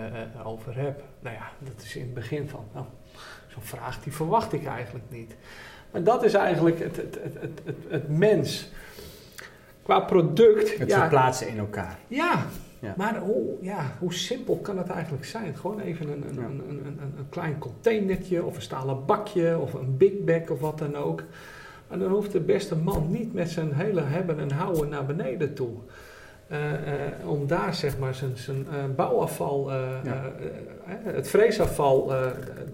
over 0.45 0.77
hebt, 0.77 1.03
nou 1.21 1.35
ja, 1.35 1.51
dat 1.59 1.83
is 1.83 1.97
in 1.97 2.03
het 2.03 2.15
begin 2.15 2.49
van, 2.49 2.65
nou, 2.75 2.87
Zo'n 3.49 3.63
vraag 3.63 4.03
die 4.03 4.13
verwacht 4.13 4.53
ik 4.53 4.67
eigenlijk 4.67 5.05
niet. 5.09 5.37
Maar 5.91 6.03
dat 6.03 6.25
is 6.25 6.35
eigenlijk 6.35 6.79
het, 6.79 6.97
het, 6.97 7.19
het, 7.23 7.61
het, 7.65 7.77
het 7.89 8.19
mens. 8.19 8.71
Qua 9.83 10.01
product. 10.01 10.79
Het 10.79 10.89
ja, 10.89 11.01
verplaatsen 11.01 11.49
in 11.49 11.59
elkaar. 11.59 11.99
Ja, 12.09 12.47
ja. 12.79 12.95
Maar 12.97 13.19
hoe, 13.19 13.57
ja, 13.61 13.93
hoe 13.99 14.13
simpel 14.13 14.57
kan 14.57 14.79
het 14.79 14.89
eigenlijk 14.89 15.25
zijn? 15.25 15.57
Gewoon 15.57 15.81
even 15.81 16.09
een, 16.09 16.29
een, 16.29 16.35
ja. 16.35 16.41
een, 16.41 16.63
een, 16.69 16.87
een, 16.87 17.13
een, 17.19 17.29
klein 17.29 17.59
containertje 17.59 18.45
of 18.45 18.57
een 18.57 18.63
stalen 18.63 19.05
bakje 19.07 19.59
of 19.59 19.75
een 19.75 19.97
big 19.97 20.25
bag 20.25 20.51
of 20.51 20.61
wat 20.61 20.79
dan 20.79 20.97
ook. 20.97 21.23
Maar 21.89 21.99
dan 21.99 22.11
hoeft 22.11 22.33
de 22.33 22.41
beste 22.41 22.77
man 22.77 23.11
niet 23.11 23.33
met 23.33 23.51
zijn 23.51 23.73
hele 23.73 24.01
hebben 24.01 24.41
en 24.41 24.51
houden 24.51 24.89
naar 24.89 25.07
beneden 25.07 25.55
toe. 25.55 25.77
Uh, 26.53 26.73
uh, 26.73 27.31
om 27.31 27.47
daar 27.47 27.75
zeg 27.75 27.99
maar 27.99 28.15
zijn, 28.15 28.37
zijn 28.37 28.67
uh, 28.73 28.95
bouwafval, 28.97 29.73
ja. 30.05 30.33
het 31.05 31.29
vreesafval 31.29 32.13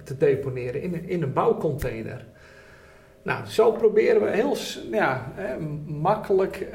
te 0.04 0.16
deponeren 0.16 0.83
in, 0.83 1.09
in 1.09 1.23
een 1.23 1.33
bouwcontainer. 1.33 2.25
Nou, 3.23 3.47
zo 3.47 3.73
proberen 3.73 4.23
we 4.23 4.31
heel 4.31 4.57
ja, 4.90 5.33
makkelijk, 5.87 6.66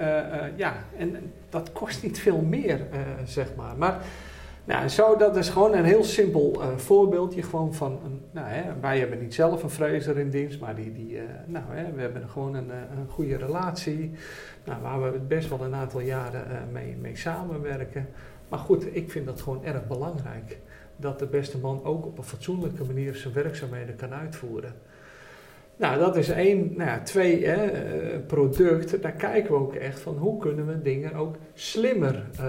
ja, 0.56 0.74
en 0.98 1.34
dat 1.50 1.72
kost 1.72 2.04
niet 2.04 2.20
veel 2.20 2.42
meer, 2.42 2.80
zeg 3.26 3.56
maar. 3.56 3.78
Maar 3.78 4.02
nou, 4.66 4.88
zo, 4.88 5.16
dat 5.16 5.38
is 5.38 5.50
gewoon 5.50 5.74
een 5.74 5.86
heel 5.86 6.04
simpel 6.04 6.62
voorbeeldje 6.76 7.44
gewoon 7.44 7.74
van, 7.74 8.00
een, 8.06 8.22
nou, 8.32 8.48
hè, 8.48 8.80
wij 8.82 9.00
hebben 9.00 9.20
niet 9.20 9.34
zelf 9.34 9.64
een 9.64 9.70
freezer 9.70 10.18
in 10.18 10.30
dienst, 10.30 10.60
maar 10.60 10.76
die, 10.76 10.94
die, 10.94 11.20
nou, 11.46 11.66
hè, 11.70 11.92
we 11.92 12.02
hebben 12.02 12.30
gewoon 12.30 12.56
een, 12.56 12.70
een 12.70 13.08
goede 13.08 13.38
relatie. 13.38 14.12
Nou, 14.66 14.82
waar 14.82 15.12
we 15.12 15.20
best 15.20 15.50
wel 15.50 15.62
een 15.62 15.76
aantal 15.76 16.00
jaren 16.00 16.46
uh, 16.52 16.58
mee, 16.72 16.96
mee 17.02 17.16
samenwerken. 17.16 18.08
Maar 18.50 18.60
goed, 18.60 18.96
ik 18.96 19.12
vind 19.12 19.26
dat 19.26 19.42
gewoon 19.42 19.64
erg 19.64 19.88
belangrijk. 19.88 20.58
Dat 20.96 21.20
de 21.20 21.26
beste 21.26 21.58
man 21.58 21.84
ook 21.84 22.06
op 22.06 22.18
een 22.18 22.24
fatsoenlijke 22.24 22.84
manier 22.84 23.16
zijn 23.16 23.34
werkzaamheden 23.34 23.96
kan 23.96 24.14
uitvoeren. 24.14 24.74
Nou, 25.80 26.00
dat 26.00 26.16
is 26.16 26.30
één. 26.30 26.74
Nou 26.76 26.90
ja, 26.90 27.00
twee, 27.00 27.46
hè, 27.46 27.66
uh, 27.66 28.20
product. 28.28 29.02
Daar 29.02 29.12
kijken 29.12 29.52
we 29.52 29.58
ook 29.58 29.74
echt 29.76 30.00
van 30.00 30.18
hoe 30.18 30.40
kunnen 30.40 30.68
we 30.68 30.82
dingen 30.82 31.14
ook 31.14 31.36
slimmer 31.54 32.24
uh, 32.40 32.48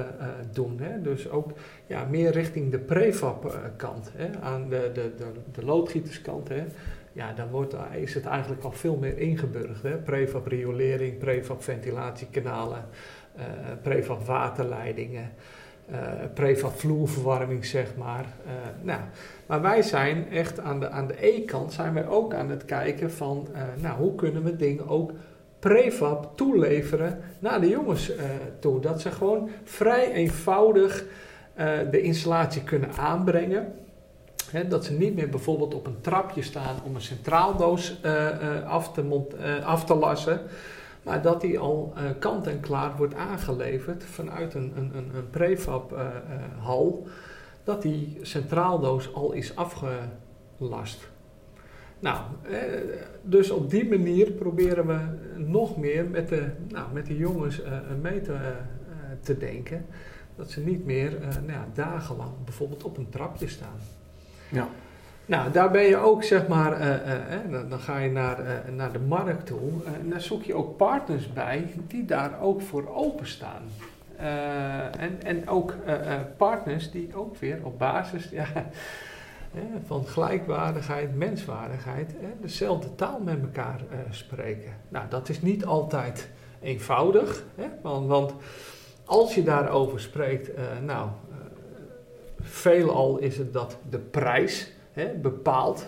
doen. 0.53 0.79
Hè? 0.81 1.03
Dus 1.03 1.31
ook 1.31 1.51
ja, 1.87 2.05
meer 2.05 2.31
richting 2.31 2.71
de 2.71 2.79
prefab 2.79 3.59
kant. 3.77 4.11
Hè? 4.15 4.41
Aan 4.41 4.69
de, 4.69 4.91
de, 4.95 5.13
de, 5.17 5.25
de 5.53 5.65
loodgieterskant. 5.65 6.49
Hè? 6.49 6.65
ja, 7.13 7.33
dan 7.33 7.51
wordt, 7.51 7.75
is 7.97 8.15
het 8.15 8.27
eigenlijk 8.27 8.63
al 8.63 8.73
veel 8.73 8.97
meer 8.97 9.19
ingeburgd. 9.19 9.83
Hè? 9.83 9.97
Prefab 9.97 10.47
riolering, 10.47 11.19
prefab 11.19 11.63
ventilatiekanalen, 11.63 12.85
prefab 13.83 14.27
waterleidingen, 14.27 15.31
prefab 16.35 16.79
vloerverwarming, 16.79 17.65
zeg 17.65 17.97
maar. 17.97 18.27
Nou, 18.83 19.01
maar 19.51 19.63
wij 19.63 19.83
zijn 19.83 20.31
echt 20.31 20.61
aan 20.61 20.81
de, 20.81 20.89
aan 20.91 21.07
de 21.07 21.27
E-kant 21.27 21.73
zijn 21.73 21.95
wij 21.95 22.07
ook 22.07 22.35
aan 22.35 22.51
het 22.51 22.65
kijken 22.65 23.11
van, 23.11 23.49
nou, 23.77 23.99
hoe 23.99 24.15
kunnen 24.15 24.43
we 24.43 24.57
dingen 24.57 24.89
ook 24.89 25.13
prefab 25.59 26.37
toeleveren 26.37 27.19
naar 27.39 27.61
de 27.61 27.69
jongens 27.69 28.13
toe. 28.59 28.81
Dat 28.81 29.01
ze 29.01 29.11
gewoon 29.11 29.51
vrij 29.65 30.13
eenvoudig 30.13 31.05
de 31.91 32.01
installatie 32.01 32.63
kunnen 32.63 32.93
aanbrengen 32.93 33.73
dat 34.69 34.85
ze 34.85 34.93
niet 34.93 35.15
meer 35.15 35.29
bijvoorbeeld 35.29 35.75
op 35.75 35.87
een 35.87 36.01
trapje 36.01 36.43
staan 36.43 36.77
om 36.85 36.95
een 36.95 37.01
centraaldoos 37.01 38.01
uh, 38.05 38.13
uh, 38.13 38.69
af, 38.69 38.93
te 38.93 39.25
uh, 39.41 39.67
af 39.67 39.85
te 39.85 39.95
lassen. 39.95 40.41
Maar 41.03 41.23
dat 41.23 41.41
die 41.41 41.59
al 41.59 41.93
kant 42.19 42.47
en 42.47 42.61
klaar 42.61 42.97
wordt 42.97 43.15
aangeleverd 43.15 44.05
vanuit 44.05 44.55
een, 44.55 44.73
een, 44.77 44.93
een, 44.95 45.11
een 45.15 45.31
prefab-hal. 45.31 47.07
Dat 47.65 47.83
die 47.83 48.19
centraaldoos 48.23 49.15
al 49.15 49.33
is 49.33 49.57
afgelast. 49.57 51.09
Nou, 51.99 52.21
dus 53.23 53.51
op 53.51 53.71
die 53.71 53.89
manier 53.89 54.31
proberen 54.31 54.87
we 54.87 54.99
nog 55.37 55.77
meer 55.77 56.05
met 56.05 56.29
de, 56.29 56.51
nou, 56.69 56.93
met 56.93 57.07
de 57.07 57.17
jongens 57.17 57.63
mee 58.01 58.21
te, 58.21 58.37
te 59.21 59.39
denken. 59.39 59.87
Dat 60.37 60.51
ze 60.51 60.61
niet 60.61 60.85
meer 60.85 61.19
nou 61.21 61.53
ja, 61.53 61.67
dagenlang 61.75 62.31
bijvoorbeeld 62.45 62.85
op 62.85 62.97
een 62.97 63.09
trapje 63.09 63.49
staan. 63.49 63.79
Ja. 64.49 64.69
Nou, 65.31 65.51
daar 65.53 65.71
ben 65.71 65.83
je 65.83 65.97
ook, 65.97 66.23
zeg 66.23 66.49
maar, 66.49 66.81
uh, 66.81 67.51
uh, 67.51 67.71
dan 67.71 67.79
ga 67.79 67.99
je 67.99 68.11
naar, 68.11 68.63
naar 68.73 68.93
de 68.93 68.99
markt 68.99 69.47
toe 69.47 69.71
en 69.85 70.11
daar 70.11 70.21
zoek 70.21 70.43
je 70.43 70.55
ook 70.55 70.77
partners 70.77 71.33
bij 71.33 71.75
die 71.87 72.05
daar 72.05 72.41
ook 72.41 72.63
voor 72.63 72.89
openstaan. 72.95 73.63
En, 74.99 75.23
en 75.23 75.49
ook 75.49 75.75
partners 76.37 76.91
die 76.91 77.11
ook 77.15 77.37
weer 77.37 77.59
op 77.63 77.79
basis 77.79 78.29
ja, 78.29 78.47
van 79.87 80.07
gelijkwaardigheid, 80.07 81.17
menswaardigheid, 81.17 82.11
dezelfde 82.41 82.95
taal 82.95 83.21
met 83.21 83.41
elkaar 83.43 83.81
spreken. 84.11 84.73
Nou, 84.89 85.05
dat 85.09 85.29
is 85.29 85.43
niet 85.43 85.65
altijd 85.65 86.29
eenvoudig, 86.61 87.45
hè, 87.55 87.67
want, 87.83 88.07
want 88.07 88.35
als 89.05 89.35
je 89.35 89.43
daarover 89.43 90.01
spreekt, 90.01 90.51
nou, 90.85 91.09
veelal 92.41 93.19
is 93.19 93.39
het 93.39 93.53
dat 93.53 93.79
de 93.89 93.99
prijs 93.99 94.73
hè, 94.93 95.07
bepaalt. 95.15 95.87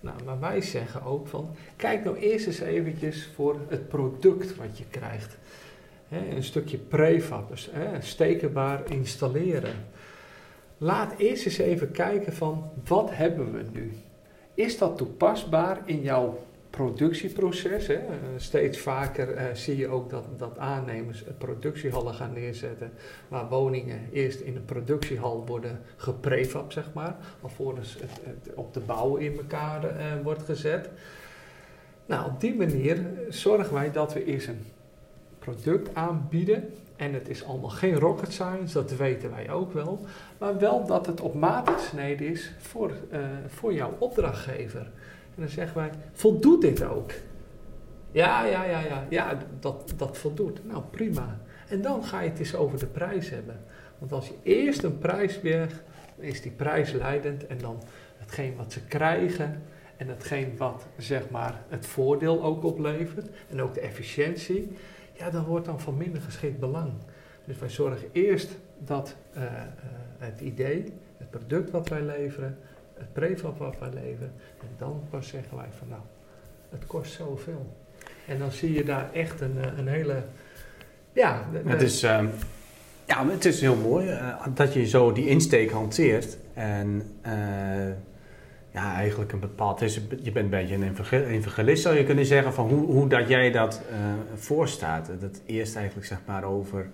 Nou, 0.00 0.16
maar 0.24 0.40
wij 0.40 0.60
zeggen 0.60 1.02
ook 1.02 1.26
van, 1.26 1.56
kijk 1.76 2.04
nou 2.04 2.16
eerst 2.16 2.46
eens 2.46 2.60
eventjes 2.60 3.30
voor 3.34 3.56
het 3.68 3.88
product 3.88 4.56
wat 4.56 4.78
je 4.78 4.84
krijgt. 4.90 5.36
Een 6.10 6.42
stukje 6.42 6.78
prefab, 6.78 7.48
dus 7.48 7.70
stekenbaar 7.98 8.90
installeren. 8.90 9.74
Laat 10.78 11.14
eerst 11.18 11.44
eens 11.44 11.58
even 11.58 11.90
kijken 11.90 12.32
van, 12.32 12.70
wat 12.86 13.10
hebben 13.12 13.52
we 13.52 13.64
nu? 13.72 13.92
Is 14.54 14.78
dat 14.78 14.96
toepasbaar 14.96 15.82
in 15.84 16.02
jouw 16.02 16.38
productieproces. 16.70 17.88
Eh, 17.88 18.00
steeds 18.36 18.78
vaker 18.78 19.34
uh, 19.34 19.42
zie 19.52 19.76
je 19.76 19.88
ook 19.88 20.10
dat, 20.10 20.24
dat 20.36 20.58
aannemers 20.58 21.24
productiehallen 21.38 22.14
gaan 22.14 22.32
neerzetten, 22.32 22.92
waar 23.28 23.48
woningen 23.48 24.00
eerst 24.12 24.40
in 24.40 24.56
een 24.56 24.64
productiehal 24.64 25.44
worden 25.46 25.80
geprefab, 25.96 26.72
zeg 26.72 26.92
maar, 26.92 27.16
alvorens 27.40 27.96
het, 28.00 28.54
op 28.54 28.74
de 28.74 28.80
bouw 28.80 29.16
in 29.16 29.36
elkaar 29.36 29.84
uh, 29.84 29.90
wordt 30.22 30.42
gezet. 30.42 30.88
Nou, 32.06 32.30
op 32.30 32.40
die 32.40 32.54
manier 32.54 33.06
zorgen 33.28 33.74
wij 33.74 33.92
dat 33.92 34.12
we 34.12 34.24
eerst 34.24 34.48
een 34.48 34.64
product 35.50 35.94
aanbieden. 35.94 36.72
En 36.96 37.14
het 37.14 37.28
is 37.28 37.44
allemaal 37.44 37.70
geen 37.70 37.94
rocket 37.94 38.32
science, 38.32 38.74
dat 38.74 38.96
weten 38.96 39.30
wij 39.30 39.50
ook 39.50 39.72
wel. 39.72 40.06
Maar 40.38 40.58
wel 40.58 40.86
dat 40.86 41.06
het 41.06 41.20
op 41.20 41.34
maat 41.34 41.70
gesneden 41.70 42.26
is 42.26 42.52
voor, 42.58 42.92
uh, 43.12 43.18
voor 43.46 43.72
jouw 43.74 43.96
opdrachtgever. 43.98 44.80
En 44.80 45.44
dan 45.44 45.48
zeggen 45.48 45.76
wij, 45.76 45.90
voldoet 46.12 46.60
dit 46.60 46.84
ook? 46.84 47.10
Ja, 48.10 48.44
ja, 48.44 48.64
ja, 48.64 48.80
ja, 48.80 49.04
ja 49.08 49.38
dat, 49.60 49.92
dat 49.96 50.18
voldoet. 50.18 50.66
Nou, 50.66 50.82
prima. 50.90 51.40
En 51.68 51.82
dan 51.82 52.04
ga 52.04 52.20
je 52.20 52.28
het 52.28 52.38
eens 52.38 52.54
over 52.54 52.78
de 52.78 52.86
prijs 52.86 53.30
hebben. 53.30 53.60
Want 53.98 54.12
als 54.12 54.28
je 54.28 54.34
eerst 54.42 54.82
een 54.82 54.98
prijs 54.98 55.40
weer, 55.40 55.82
is 56.16 56.42
die 56.42 56.52
prijs 56.52 56.92
leidend 56.92 57.46
en 57.46 57.58
dan 57.58 57.82
hetgeen 58.16 58.56
wat 58.56 58.72
ze 58.72 58.80
krijgen 58.80 59.62
en 59.96 60.08
hetgeen 60.08 60.56
wat 60.56 60.86
zeg 60.96 61.30
maar 61.30 61.62
het 61.68 61.86
voordeel 61.86 62.42
ook 62.42 62.64
oplevert 62.64 63.28
en 63.50 63.62
ook 63.62 63.74
de 63.74 63.80
efficiëntie, 63.80 64.76
ja, 65.18 65.30
dan 65.30 65.44
wordt 65.44 65.66
dan 65.66 65.80
van 65.80 65.96
minder 65.96 66.22
geschikt 66.22 66.58
belang. 66.58 66.92
Dus 67.44 67.58
wij 67.58 67.68
zorgen 67.68 68.08
eerst 68.12 68.50
dat 68.78 69.16
uh, 69.36 69.42
uh, 69.42 69.50
het 70.18 70.40
idee, 70.40 70.92
het 71.16 71.30
product 71.30 71.70
wat 71.70 71.88
wij 71.88 72.02
leveren, 72.02 72.58
het 72.94 73.12
prefab 73.12 73.58
wat 73.58 73.78
wij 73.78 73.90
leveren, 73.94 74.32
en 74.60 74.68
dan 74.78 75.02
pas 75.10 75.28
zeggen 75.28 75.56
wij 75.56 75.68
van 75.78 75.88
nou, 75.88 76.00
het 76.68 76.86
kost 76.86 77.12
zoveel. 77.12 77.76
En 78.26 78.38
dan 78.38 78.52
zie 78.52 78.72
je 78.72 78.84
daar 78.84 79.12
echt 79.12 79.40
een, 79.40 79.58
eh, 79.58 79.78
een 79.78 79.88
hele, 79.88 80.22
ja... 81.12 81.44
Het 81.64 81.82
is, 81.82 82.04
uh, 82.04 82.24
ja, 83.04 83.28
het 83.28 83.44
is 83.44 83.60
heel 83.60 83.76
mooi 83.76 84.18
dat 84.54 84.72
je 84.72 84.86
zo 84.86 85.12
die 85.12 85.28
insteek 85.28 85.70
hanteert 85.70 86.38
en 86.54 87.02
ja, 88.70 88.94
eigenlijk 88.94 89.32
een 89.32 89.40
bepaald. 89.40 89.80
Is, 89.80 89.94
je 90.22 90.32
bent 90.32 90.44
een 90.44 90.50
beetje 90.50 90.74
een 90.74 91.28
evangelist, 91.28 91.82
zou 91.82 91.96
je 91.96 92.04
kunnen 92.04 92.26
zeggen, 92.26 92.52
van 92.52 92.68
hoe, 92.68 92.86
hoe 92.86 93.08
dat 93.08 93.28
jij 93.28 93.50
dat 93.50 93.82
uh, 93.90 93.96
voorstaat. 94.34 95.10
Dat 95.20 95.40
eerst 95.46 95.76
eigenlijk 95.76 96.06
zeg 96.06 96.18
maar 96.26 96.44
over 96.44 96.88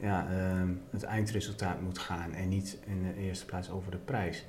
ja, 0.00 0.26
uh, 0.30 0.70
het 0.90 1.02
eindresultaat 1.02 1.80
moet 1.80 1.98
gaan 1.98 2.32
en 2.32 2.48
niet 2.48 2.78
in 2.86 3.02
de 3.02 3.22
eerste 3.22 3.44
plaats 3.44 3.70
over 3.70 3.90
de 3.90 3.96
prijs. 4.04 4.44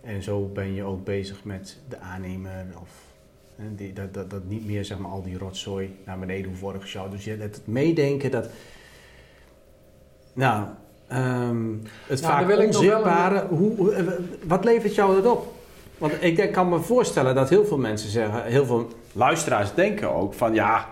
En 0.00 0.22
zo 0.22 0.50
ben 0.54 0.74
je 0.74 0.82
ook 0.82 1.04
bezig 1.04 1.44
met 1.44 1.78
de 1.88 1.98
aannemer 1.98 2.64
of 2.80 2.90
die, 3.76 3.92
dat, 3.92 4.14
dat, 4.14 4.30
dat 4.30 4.44
niet 4.44 4.66
meer 4.66 4.84
zeg 4.84 4.98
maar 4.98 5.10
al 5.10 5.22
die 5.22 5.38
rotzooi 5.38 5.96
naar 6.04 6.18
beneden 6.18 6.48
hoeft 6.48 6.60
worden 6.60 6.82
gesjouwd. 6.82 7.10
Dus 7.10 7.24
je 7.24 7.36
het 7.36 7.60
meedenken 7.64 8.30
dat. 8.30 8.48
Nou, 10.32 10.66
um, 11.12 11.82
het 12.06 12.20
nou, 12.20 12.46
vaak 12.46 12.66
onzichtbare, 12.66 13.40
een... 13.40 13.56
hoe, 13.56 13.92
eh, 13.92 14.04
wat 14.46 14.64
levert 14.64 14.94
jou 14.94 15.22
dat 15.22 15.32
op? 15.32 15.55
Want 15.98 16.12
ik 16.20 16.36
denk, 16.36 16.52
kan 16.52 16.68
me 16.68 16.80
voorstellen 16.80 17.34
dat 17.34 17.48
heel 17.48 17.64
veel 17.64 17.78
mensen 17.78 18.10
zeggen, 18.10 18.42
heel 18.42 18.66
veel 18.66 18.88
luisteraars 19.12 19.74
denken 19.74 20.14
ook 20.14 20.34
van 20.34 20.54
ja, 20.54 20.88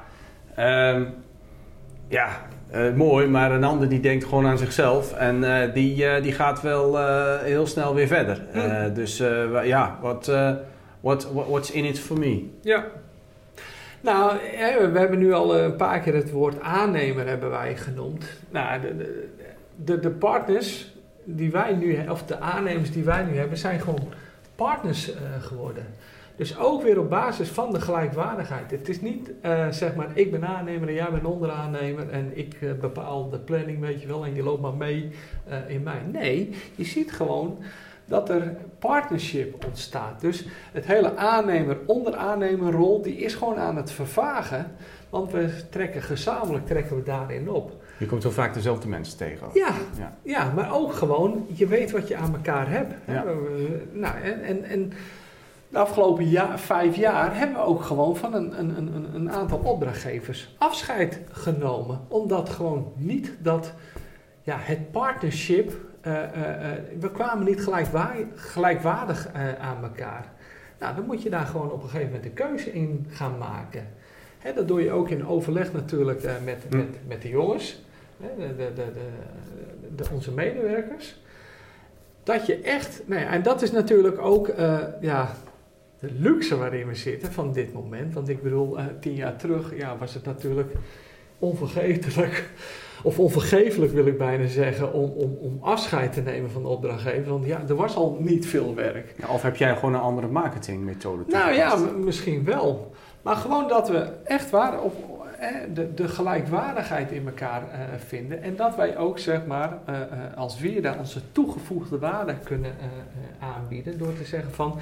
um, 0.58 1.14
ja, 2.08 2.28
uh, 2.74 2.94
mooi, 2.94 3.26
maar 3.26 3.52
een 3.52 3.64
ander 3.64 3.88
die 3.88 4.00
denkt 4.00 4.24
gewoon 4.24 4.46
aan 4.46 4.58
zichzelf 4.58 5.12
en 5.12 5.42
uh, 5.42 5.72
die, 5.74 6.04
uh, 6.04 6.22
die 6.22 6.32
gaat 6.32 6.62
wel 6.62 6.98
heel 7.38 7.66
snel 7.66 7.94
weer 7.94 8.06
verder. 8.06 8.42
Mm. 8.54 8.94
Dus 8.94 9.22
ja, 9.64 9.98
wat 10.00 10.26
what, 11.00 11.28
what, 11.32 11.46
what's 11.48 11.70
in 11.70 11.84
it 11.84 11.98
for 11.98 12.18
me? 12.18 12.50
Ja. 12.60 12.84
Nou, 14.00 14.32
we 14.92 14.98
hebben 14.98 15.18
nu 15.18 15.32
al 15.32 15.58
een 15.58 15.76
paar 15.76 16.00
keer 16.00 16.14
het 16.14 16.30
woord 16.30 16.60
aannemer 16.60 17.28
hebben 17.28 17.50
wij 17.50 17.76
genoemd. 17.76 18.24
Nou, 18.50 18.80
de, 18.80 19.28
de, 19.76 20.00
de 20.00 20.10
partners 20.10 20.92
die 21.24 21.50
wij 21.50 21.72
nu, 21.72 21.98
of 22.08 22.22
de 22.22 22.40
aannemers 22.40 22.90
die 22.90 23.04
wij 23.04 23.22
nu 23.22 23.38
hebben, 23.38 23.58
zijn 23.58 23.80
gewoon 23.80 24.12
partners 24.54 25.10
uh, 25.10 25.16
geworden. 25.40 25.86
Dus 26.36 26.58
ook 26.58 26.82
weer 26.82 27.00
op 27.00 27.10
basis 27.10 27.48
van 27.48 27.72
de 27.72 27.80
gelijkwaardigheid. 27.80 28.70
Het 28.70 28.88
is 28.88 29.00
niet 29.00 29.30
uh, 29.42 29.68
zeg 29.68 29.94
maar, 29.94 30.08
ik 30.14 30.30
ben 30.30 30.46
aannemer 30.46 30.88
en 30.88 30.94
jij 30.94 31.10
bent 31.10 31.24
onderaannemer 31.24 32.10
en 32.10 32.30
ik 32.38 32.56
uh, 32.60 32.72
bepaal 32.72 33.30
de 33.30 33.38
planning, 33.38 33.80
weet 33.80 34.00
je 34.00 34.06
wel, 34.06 34.24
en 34.24 34.34
je 34.34 34.42
loopt 34.42 34.62
maar 34.62 34.74
mee 34.74 35.10
in 35.68 35.82
mij. 35.82 36.02
Nee, 36.12 36.50
je 36.74 36.84
ziet 36.84 37.12
gewoon 37.12 37.58
dat 38.04 38.28
er 38.28 38.56
partnership 38.78 39.64
ontstaat. 39.64 40.20
Dus 40.20 40.46
het 40.72 40.86
hele 40.86 41.16
aannemer-onderaannemerrol, 41.16 43.02
die 43.02 43.16
is 43.16 43.34
gewoon 43.34 43.58
aan 43.58 43.76
het 43.76 43.90
vervagen, 43.90 44.76
want 45.10 45.32
we 45.32 45.68
trekken 45.70 46.02
gezamenlijk 46.02 46.66
trekken 46.66 46.96
we 46.96 47.02
daarin 47.02 47.50
op. 47.50 47.82
Je 47.98 48.06
komt 48.06 48.22
zo 48.22 48.30
vaak 48.30 48.54
dezelfde 48.54 48.88
mensen 48.88 49.16
tegen. 49.16 49.46
Ja, 49.52 49.74
ja, 49.98 50.16
ja. 50.22 50.52
maar 50.54 50.74
ook 50.74 50.92
gewoon, 50.92 51.46
je 51.52 51.66
weet 51.66 51.90
wat 51.90 52.08
je 52.08 52.16
aan 52.16 52.34
elkaar 52.34 52.70
hebt. 52.70 52.94
Ja. 53.06 53.24
Nou, 53.92 54.20
en, 54.22 54.64
en, 54.64 54.92
de 55.68 55.78
afgelopen 55.78 56.58
vijf 56.58 56.96
jaar 56.96 57.36
hebben 57.36 57.56
we 57.56 57.62
ook 57.62 57.82
gewoon 57.82 58.16
van 58.16 58.34
een, 58.34 58.58
een, 58.58 58.76
een, 58.76 59.14
een 59.14 59.32
aantal 59.32 59.58
opdrachtgevers 59.58 60.54
afscheid 60.58 61.20
genomen. 61.30 62.00
Omdat 62.08 62.48
gewoon 62.48 62.92
niet 62.96 63.32
dat 63.38 63.72
ja, 64.42 64.56
het 64.60 64.90
partnership, 64.90 65.72
uh, 66.06 66.12
uh, 66.12 66.18
uh, 66.18 66.70
we 67.00 67.10
kwamen 67.10 67.44
niet 67.44 67.68
gelijkwaardig 68.34 69.28
aan 69.60 69.82
elkaar. 69.82 70.32
Nou, 70.78 70.94
dan 70.94 71.04
moet 71.04 71.22
je 71.22 71.30
daar 71.30 71.46
gewoon 71.46 71.70
op 71.70 71.82
een 71.82 71.88
gegeven 71.88 72.06
moment 72.06 72.24
een 72.24 72.34
keuze 72.34 72.72
in 72.72 73.06
gaan 73.08 73.38
maken. 73.38 73.88
Hè, 74.38 74.52
dat 74.52 74.68
doe 74.68 74.82
je 74.82 74.92
ook 74.92 75.08
in 75.08 75.26
overleg 75.26 75.72
natuurlijk 75.72 76.22
met, 76.44 76.64
hm. 76.68 76.76
met, 76.76 76.98
met 77.06 77.22
de 77.22 77.28
jongens 77.28 77.83
de, 78.36 78.54
de, 78.56 78.72
de, 78.74 78.84
de, 79.96 80.04
onze 80.12 80.32
medewerkers. 80.32 81.20
Dat 82.22 82.46
je 82.46 82.56
echt, 82.56 83.02
nou 83.06 83.20
ja, 83.20 83.28
en 83.28 83.42
dat 83.42 83.62
is 83.62 83.70
natuurlijk 83.70 84.18
ook 84.18 84.48
uh, 84.48 84.78
ja, 85.00 85.30
de 85.98 86.08
luxe 86.18 86.56
waarin 86.56 86.86
we 86.86 86.94
zitten 86.94 87.32
van 87.32 87.52
dit 87.52 87.72
moment. 87.72 88.14
Want 88.14 88.28
ik 88.28 88.42
bedoel, 88.42 88.78
uh, 88.78 88.84
tien 89.00 89.14
jaar 89.14 89.36
terug 89.36 89.76
ja, 89.76 89.96
was 89.98 90.14
het 90.14 90.24
natuurlijk 90.24 90.72
onvergetelijk, 91.38 92.50
of 93.02 93.18
onvergeeflijk 93.18 93.92
wil 93.92 94.06
ik 94.06 94.18
bijna 94.18 94.46
zeggen, 94.46 94.92
om, 94.92 95.10
om, 95.10 95.36
om 95.40 95.58
afscheid 95.60 96.12
te 96.12 96.20
nemen 96.20 96.50
van 96.50 96.62
de 96.62 96.68
opdrachtgever. 96.68 97.30
Want 97.30 97.46
ja, 97.46 97.62
er 97.68 97.74
was 97.74 97.96
al 97.96 98.16
niet 98.20 98.46
veel 98.46 98.74
werk. 98.74 99.14
Ja, 99.16 99.28
of 99.28 99.42
heb 99.42 99.56
jij 99.56 99.74
gewoon 99.74 99.94
een 99.94 100.00
andere 100.00 100.28
marketingmethode? 100.28 101.22
Nou 101.26 101.52
ja, 101.52 101.76
misschien 101.76 102.44
wel. 102.44 102.92
Maar 103.22 103.36
gewoon 103.36 103.68
dat 103.68 103.88
we 103.88 104.08
echt 104.24 104.50
waar 104.50 104.82
op, 104.82 104.94
de, 105.74 105.94
de 105.94 106.08
gelijkwaardigheid 106.08 107.10
in 107.10 107.26
elkaar 107.26 107.62
uh, 107.62 107.78
vinden. 108.06 108.42
En 108.42 108.56
dat 108.56 108.76
wij 108.76 108.96
ook 108.96 109.18
zeg 109.18 109.46
maar, 109.46 109.78
uh, 109.88 109.96
als 110.36 110.58
Weerda 110.58 110.96
onze 110.98 111.20
toegevoegde 111.32 111.98
waarde 111.98 112.34
kunnen 112.44 112.72
aanbieden. 113.38 113.98
Door 113.98 114.14
te 114.14 114.24
zeggen 114.24 114.52
van, 114.52 114.78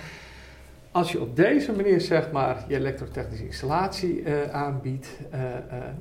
als 0.91 1.13
je 1.13 1.21
op 1.21 1.37
deze 1.37 1.73
manier 1.73 2.01
zeg 2.01 2.31
maar, 2.31 2.65
je 2.69 2.75
elektrotechnische 2.75 3.47
installatie 3.47 4.25
aanbiedt, 4.53 5.09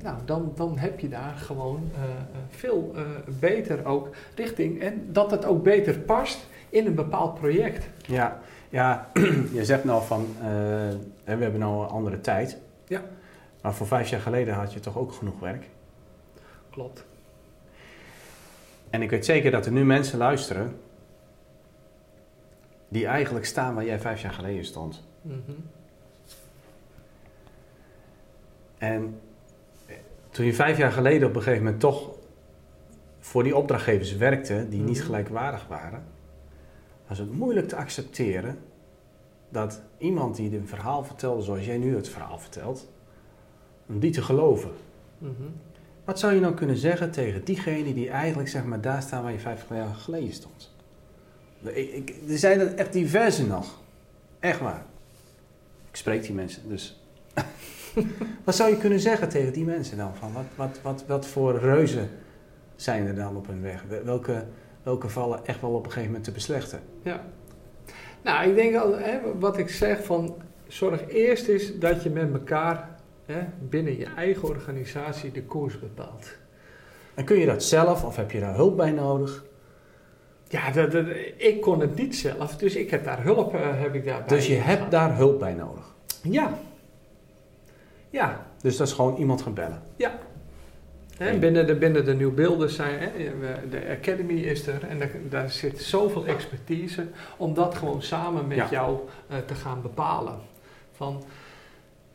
nou, 0.02 0.16
dan, 0.24 0.52
dan 0.54 0.78
heb 0.78 1.00
je 1.00 1.08
daar 1.08 1.34
gewoon 1.36 1.90
veel 2.50 2.94
beter 3.40 3.84
ook 3.84 4.08
richting. 4.34 4.80
En 4.80 5.08
dat 5.12 5.30
het 5.30 5.44
ook 5.44 5.62
beter 5.62 5.98
past 5.98 6.46
in 6.68 6.86
een 6.86 6.94
bepaald 6.94 7.34
project. 7.34 7.88
Ja, 8.06 8.38
ja 8.68 9.08
je 9.58 9.64
zegt 9.64 9.84
nou 9.84 10.02
van, 10.04 10.26
we 11.24 11.32
hebben 11.42 11.60
nou 11.60 11.82
een 11.82 11.88
andere 11.88 12.20
tijd. 12.20 12.58
Ja. 12.86 13.02
Maar 13.62 13.74
voor 13.74 13.86
vijf 13.86 14.08
jaar 14.08 14.20
geleden 14.20 14.54
had 14.54 14.72
je 14.72 14.80
toch 14.80 14.98
ook 14.98 15.12
genoeg 15.12 15.40
werk? 15.40 15.68
Klopt. 16.70 17.04
En 18.90 19.02
ik 19.02 19.10
weet 19.10 19.24
zeker 19.24 19.50
dat 19.50 19.66
er 19.66 19.72
nu 19.72 19.84
mensen 19.84 20.18
luisteren 20.18 20.80
die 22.88 23.06
eigenlijk 23.06 23.44
staan 23.44 23.74
waar 23.74 23.84
jij 23.84 24.00
vijf 24.00 24.22
jaar 24.22 24.32
geleden 24.32 24.64
stond. 24.64 25.04
Mm 25.22 25.42
-hmm. 25.46 25.70
En 28.78 29.20
toen 30.30 30.46
je 30.46 30.54
vijf 30.54 30.78
jaar 30.78 30.92
geleden 30.92 31.28
op 31.28 31.36
een 31.36 31.42
gegeven 31.42 31.64
moment 31.64 31.80
toch 31.80 32.10
voor 33.18 33.42
die 33.42 33.56
opdrachtgevers 33.56 34.16
werkte 34.16 34.68
die 34.68 34.80
niet 34.80 34.96
mhm. 34.96 35.04
gelijkwaardig 35.04 35.66
waren, 35.66 36.04
was 37.06 37.18
het 37.18 37.32
moeilijk 37.32 37.68
te 37.68 37.76
accepteren 37.76 38.58
dat 39.48 39.82
iemand 39.98 40.36
die 40.36 40.56
een 40.56 40.68
verhaal 40.68 41.04
vertelde 41.04 41.42
zoals 41.42 41.64
jij 41.64 41.78
nu 41.78 41.96
het 41.96 42.08
verhaal 42.08 42.38
vertelt, 42.38 42.91
om 43.92 44.00
die 44.00 44.10
te 44.10 44.22
geloven. 44.22 44.70
Mhm. 45.18 45.32
Wat 46.04 46.18
zou 46.18 46.34
je 46.34 46.40
nou 46.40 46.54
kunnen 46.54 46.76
zeggen 46.76 47.10
tegen 47.10 47.44
diegene 47.44 47.94
die 47.94 48.10
eigenlijk 48.10 48.48
zeg 48.48 48.64
maar 48.64 48.80
daar 48.80 49.02
staan 49.02 49.22
waar 49.22 49.32
je 49.32 49.38
50 49.38 49.68
jaar 49.68 49.94
geleden 49.94 50.32
stond? 50.32 50.74
Ik, 51.62 51.92
ik, 51.92 52.14
er 52.28 52.38
zijn 52.38 52.60
er 52.60 52.74
echt 52.74 52.92
diverse 52.92 53.46
nog. 53.46 53.80
Echt 54.40 54.60
waar. 54.60 54.84
Ik 55.90 55.96
spreek 55.96 56.22
die 56.22 56.34
mensen, 56.34 56.68
dus. 56.68 57.00
wat 58.44 58.56
zou 58.56 58.70
je 58.70 58.76
kunnen 58.76 59.00
zeggen 59.00 59.28
tegen 59.28 59.52
die 59.52 59.64
mensen 59.64 59.96
dan? 59.96 60.16
Van 60.16 60.32
wat, 60.32 60.44
wat, 60.54 60.78
wat, 60.82 61.04
wat 61.06 61.26
voor 61.26 61.58
reuzen 61.58 62.10
zijn 62.76 63.06
er 63.06 63.14
dan 63.14 63.36
op 63.36 63.46
hun 63.46 63.62
weg? 63.62 63.84
Welke, 64.04 64.44
welke 64.82 65.08
vallen 65.08 65.46
echt 65.46 65.60
wel 65.60 65.70
op 65.70 65.84
een 65.84 65.90
gegeven 65.90 66.06
moment 66.06 66.24
te 66.24 66.32
beslechten? 66.32 66.80
Ja. 67.02 67.24
Nou, 68.22 68.48
ik 68.48 68.54
denk 68.54 68.76
al, 68.76 68.98
hè, 68.98 69.18
wat 69.38 69.58
ik 69.58 69.68
zeg 69.68 70.04
van 70.04 70.36
zorg 70.66 71.08
eerst 71.08 71.48
is 71.48 71.78
dat 71.78 72.02
je 72.02 72.10
met 72.10 72.32
elkaar 72.32 72.91
hè, 73.32 73.44
binnen 73.68 73.98
je 73.98 74.06
eigen 74.16 74.48
organisatie 74.48 75.32
de 75.32 75.42
koers 75.42 75.78
bepaalt. 75.78 76.36
En 77.14 77.24
kun 77.24 77.38
je 77.38 77.46
dat 77.46 77.62
zelf 77.62 78.04
of 78.04 78.16
heb 78.16 78.30
je 78.30 78.40
daar 78.40 78.54
hulp 78.54 78.76
bij 78.76 78.90
nodig? 78.90 79.44
Ja, 80.48 80.70
dat, 80.70 80.94
ik 81.36 81.60
kon 81.60 81.80
het 81.80 81.94
niet 81.94 82.16
zelf, 82.16 82.56
dus 82.56 82.74
ik 82.74 82.90
heb 82.90 83.04
daar 83.04 83.22
hulp 83.22 83.54
uh, 83.54 83.60
heb 83.62 83.94
ik 83.94 84.04
daarbij. 84.04 84.36
Dus 84.36 84.46
je 84.46 84.54
hebt 84.54 84.90
daar 84.90 85.16
hulp 85.16 85.38
bij 85.38 85.54
nodig? 85.54 85.94
Ja. 86.22 86.58
Ja. 88.10 88.46
Dus 88.60 88.76
dat 88.76 88.86
is 88.86 88.92
gewoon 88.92 89.16
iemand 89.16 89.42
gaan 89.42 89.54
bellen? 89.54 89.82
Ja. 89.96 90.18
Hè, 91.16 91.38
binnen, 91.38 91.66
de, 91.66 91.74
binnen 91.74 92.04
de 92.04 92.14
nieuwbeelden 92.14 92.70
zijn, 92.70 92.98
hè, 92.98 93.10
de 93.70 93.96
Academy 93.98 94.40
is 94.40 94.66
er 94.66 94.84
en 94.88 94.98
daar, 94.98 95.10
daar, 95.28 95.50
zit 95.50 95.82
zoveel 95.82 96.26
expertise 96.26 97.06
om 97.36 97.54
dat 97.54 97.74
gewoon 97.74 98.02
samen 98.02 98.46
met 98.46 98.68
jou 98.70 98.98
uh, 99.30 99.36
te 99.46 99.54
gaan 99.54 99.82
bepalen. 99.82 100.38
Van, 100.92 101.22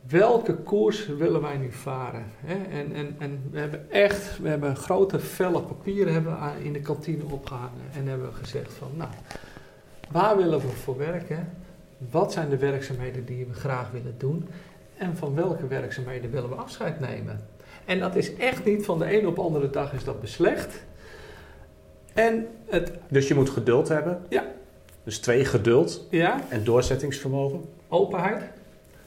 welke 0.08 0.54
koers 0.54 1.06
willen 1.06 1.40
wij 1.40 1.56
nu 1.56 1.72
varen? 1.72 2.24
Hè? 2.40 2.54
En, 2.54 2.92
en, 2.92 3.16
en 3.18 3.42
we 3.50 3.58
hebben 3.58 3.90
echt, 3.90 4.38
we 4.38 4.48
hebben 4.48 4.76
grote 4.76 5.18
vellen 5.18 5.66
papieren 5.66 6.12
hebben 6.12 6.32
we 6.32 6.64
in 6.64 6.72
de 6.72 6.80
kantine 6.80 7.24
opgehangen 7.30 7.82
en 7.94 8.06
hebben 8.06 8.28
we 8.28 8.34
gezegd 8.34 8.72
van, 8.72 8.90
nou, 8.96 9.10
waar 10.10 10.36
willen 10.36 10.60
we 10.60 10.68
voor 10.68 10.98
werken? 10.98 11.52
Wat 12.10 12.32
zijn 12.32 12.48
de 12.48 12.56
werkzaamheden 12.56 13.24
die 13.24 13.46
we 13.46 13.54
graag 13.54 13.90
willen 13.90 14.14
doen? 14.18 14.48
En 14.96 15.16
van 15.16 15.34
welke 15.34 15.66
werkzaamheden 15.66 16.30
willen 16.30 16.48
we 16.48 16.54
afscheid 16.54 17.00
nemen? 17.00 17.40
En 17.84 17.98
dat 17.98 18.16
is 18.16 18.34
echt 18.34 18.64
niet 18.64 18.84
van 18.84 18.98
de 18.98 19.18
een 19.18 19.26
op 19.26 19.34
de 19.34 19.40
andere 19.40 19.70
dag 19.70 19.92
is 19.92 20.04
dat 20.04 20.20
beslecht. 20.20 20.84
En 22.14 22.46
het, 22.66 22.92
Dus 23.08 23.28
je 23.28 23.34
moet 23.34 23.50
geduld 23.50 23.88
hebben. 23.88 24.22
Ja. 24.28 24.44
Dus 25.04 25.18
twee, 25.18 25.44
geduld 25.44 26.06
ja, 26.10 26.40
en 26.48 26.64
doorzettingsvermogen. 26.64 27.64
openheid, 27.88 28.42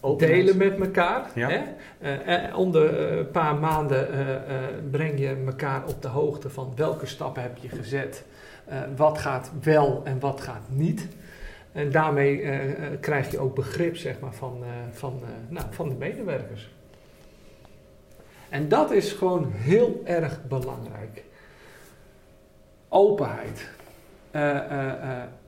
Openheid. 0.02 0.46
delen 0.46 0.58
met 0.58 0.80
elkaar. 0.80 1.30
Ja. 1.36 1.50
Hè? 1.50 1.62
Eh, 2.00 2.46
eh, 2.46 2.58
om 2.58 2.72
de 2.72 2.88
eh, 2.88 3.32
paar 3.32 3.56
maanden 3.56 4.08
breng 4.92 5.20
je 5.20 5.44
elkaar 5.46 5.84
op 5.88 6.02
de 6.02 6.08
hoogte 6.08 6.50
van 6.50 6.74
welke 6.76 7.06
stappen 7.06 7.42
heb 7.42 7.58
je 7.58 7.70
gezet. 7.70 8.24
wat 8.96 9.18
gaat 9.18 9.52
wel 9.62 10.02
en 10.04 10.20
wat 10.20 10.42
gaat 10.42 10.64
niet. 10.68 11.08
En 11.72 11.92
daarmee 11.92 12.44
krijg 13.00 13.32
je 13.32 13.40
ook 13.40 13.56
begrip 13.56 13.98
zeg 13.98 14.20
maar, 14.20 14.34
van, 14.34 14.64
van, 14.92 15.22
nou, 15.50 15.66
van 15.70 15.90
de 15.90 15.96
medewerkers. 15.96 16.70
En 18.50 18.68
dat 18.68 18.92
is 18.92 19.12
gewoon 19.12 19.52
heel 19.52 20.02
erg 20.04 20.48
belangrijk. 20.48 21.24
Openheid. 22.90 23.70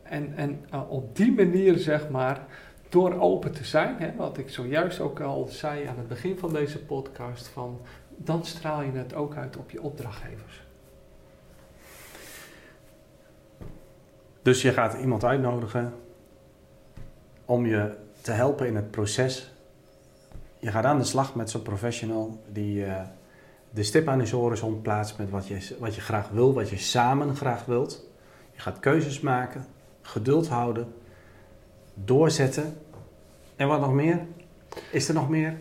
En 0.04 0.34
en 0.36 0.66
op 0.88 1.16
die 1.16 1.34
manier, 1.34 1.78
zeg 1.78 2.10
maar, 2.10 2.46
door 2.94 3.20
open 3.20 3.52
te 3.52 3.64
zijn, 3.64 3.96
hè, 3.98 4.16
wat 4.16 4.38
ik 4.38 4.50
zojuist 4.50 5.00
ook 5.00 5.20
al 5.20 5.48
zei 5.48 5.86
aan 5.86 5.98
het 5.98 6.08
begin 6.08 6.38
van 6.38 6.54
deze 6.54 6.86
podcast, 6.86 7.48
van, 7.48 7.82
dan 8.18 8.46
straal 8.46 8.82
je 8.82 8.92
het 8.92 9.14
ook 9.14 9.36
uit 9.36 9.58
op 9.58 9.72
je 9.72 9.82
opdrachtgevers. 9.82 10.64
Dus 14.42 14.62
je 14.62 14.72
gaat 14.72 14.94
iemand 14.94 15.24
uitnodigen 15.24 15.94
om 17.46 17.66
je 17.66 17.96
te 18.22 18.32
helpen 18.32 18.68
in 18.68 18.76
het 18.76 18.92
proces. 18.92 19.54
Je 20.60 20.72
gaat 20.72 20.86
aan 20.86 20.98
de 20.98 21.04
slag 21.04 21.36
met 21.36 21.50
zo'n 21.50 21.62
professional 21.62 22.42
die 22.52 22.86
eh, 22.86 23.02
de 23.70 23.84
stip 23.84 24.08
aan 24.08 24.20
de 24.20 24.30
horizon 24.30 24.82
plaatst 24.82 25.18
met 25.18 25.30
wat 25.30 25.48
je, 25.48 25.76
wat 25.80 25.96
je 25.96 26.02
graag 26.02 26.30
wil, 26.30 26.54
wat 26.54 26.70
je 26.70 26.78
samen 26.78 27.36
graag 27.36 27.66
wilt. 27.66 28.06
Je 28.52 28.62
gaat 28.62 28.80
keuzes 28.80 29.20
maken, 29.20 29.66
geduld 30.02 30.48
houden, 30.48 30.94
doorzetten. 31.94 32.78
En 33.56 33.68
wat 33.68 33.80
nog 33.80 33.94
meer? 33.94 34.20
Is 34.92 35.08
er 35.08 35.14
nog 35.14 35.30
meer? 35.30 35.54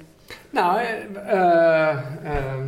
Nou, 0.51 0.81
ehm, 1.27 2.67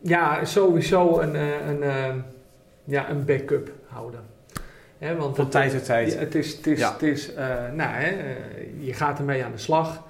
ja, 0.00 0.44
sowieso 0.44 1.18
een, 1.20 1.34
eh, 1.36 1.66
een, 1.68 1.82
eh, 1.82 2.14
ja, 2.84 3.10
een 3.10 3.24
backup 3.24 3.70
houden. 3.86 4.20
Hè, 4.98 5.16
want 5.16 5.34
Van 5.36 5.44
het- 5.44 5.52
tijd 5.52 5.72
tot 5.72 5.84
tijd. 5.84 6.12
Ja, 6.12 6.18
het 6.18 6.34
is, 6.34 6.56
het 6.56 6.66
is, 6.66 6.78
Ja. 6.78 6.92
het 6.92 7.02
is 7.02 7.32
nou, 7.74 7.90
hè, 7.92 8.36
je 8.78 8.92
gaat 8.92 9.18
ermee 9.18 9.44
aan 9.44 9.52
de 9.52 9.58
slag. 9.58 10.06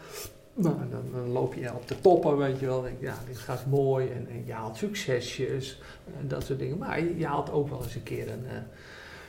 Nou, 0.55 0.75
dan, 0.91 1.03
dan 1.13 1.29
loop 1.29 1.55
je 1.55 1.75
op 1.75 1.89
de 1.89 2.01
toppen, 2.01 2.37
weet 2.37 2.61
je 2.61 2.67
wel. 2.67 2.83
Denk, 2.83 3.01
ja, 3.01 3.15
dit 3.27 3.39
gaat 3.39 3.67
mooi 3.67 4.09
en, 4.11 4.27
en 4.31 4.43
je 4.47 4.53
haalt 4.53 4.77
succesjes 4.77 5.81
en 6.21 6.29
dat 6.29 6.45
soort 6.45 6.59
dingen. 6.59 6.79
Maar 6.79 7.01
je, 7.01 7.19
je 7.19 7.27
haalt 7.27 7.51
ook 7.51 7.69
wel 7.69 7.83
eens 7.83 7.95
een 7.95 8.03
keer 8.03 8.31
een, 8.31 8.47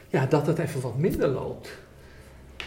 ja, 0.08 0.26
dat 0.26 0.48
het 0.48 0.60
even 0.60 0.82
wat 0.82 0.98
minder 0.98 1.28
loopt. 1.28 1.70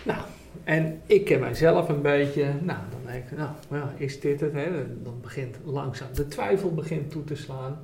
Nou, 0.03 0.21
en 0.65 1.01
ik 1.07 1.25
ken 1.25 1.41
mijzelf 1.41 1.89
een 1.89 2.03
beetje. 2.03 2.45
Nou, 2.45 2.79
dan 2.91 3.13
denk 3.13 3.25
ik, 3.31 3.37
nou, 3.37 3.51
ja, 3.71 3.93
is 3.97 4.21
dit 4.21 4.41
het? 4.41 4.53
Hè? 4.53 4.71
Dan 5.03 5.19
begint 5.23 5.57
langzaam 5.65 6.09
de 6.15 6.29
twijfel 6.29 6.75
begint 6.75 7.11
toe 7.11 7.25
te 7.25 7.37
slaan. 7.37 7.79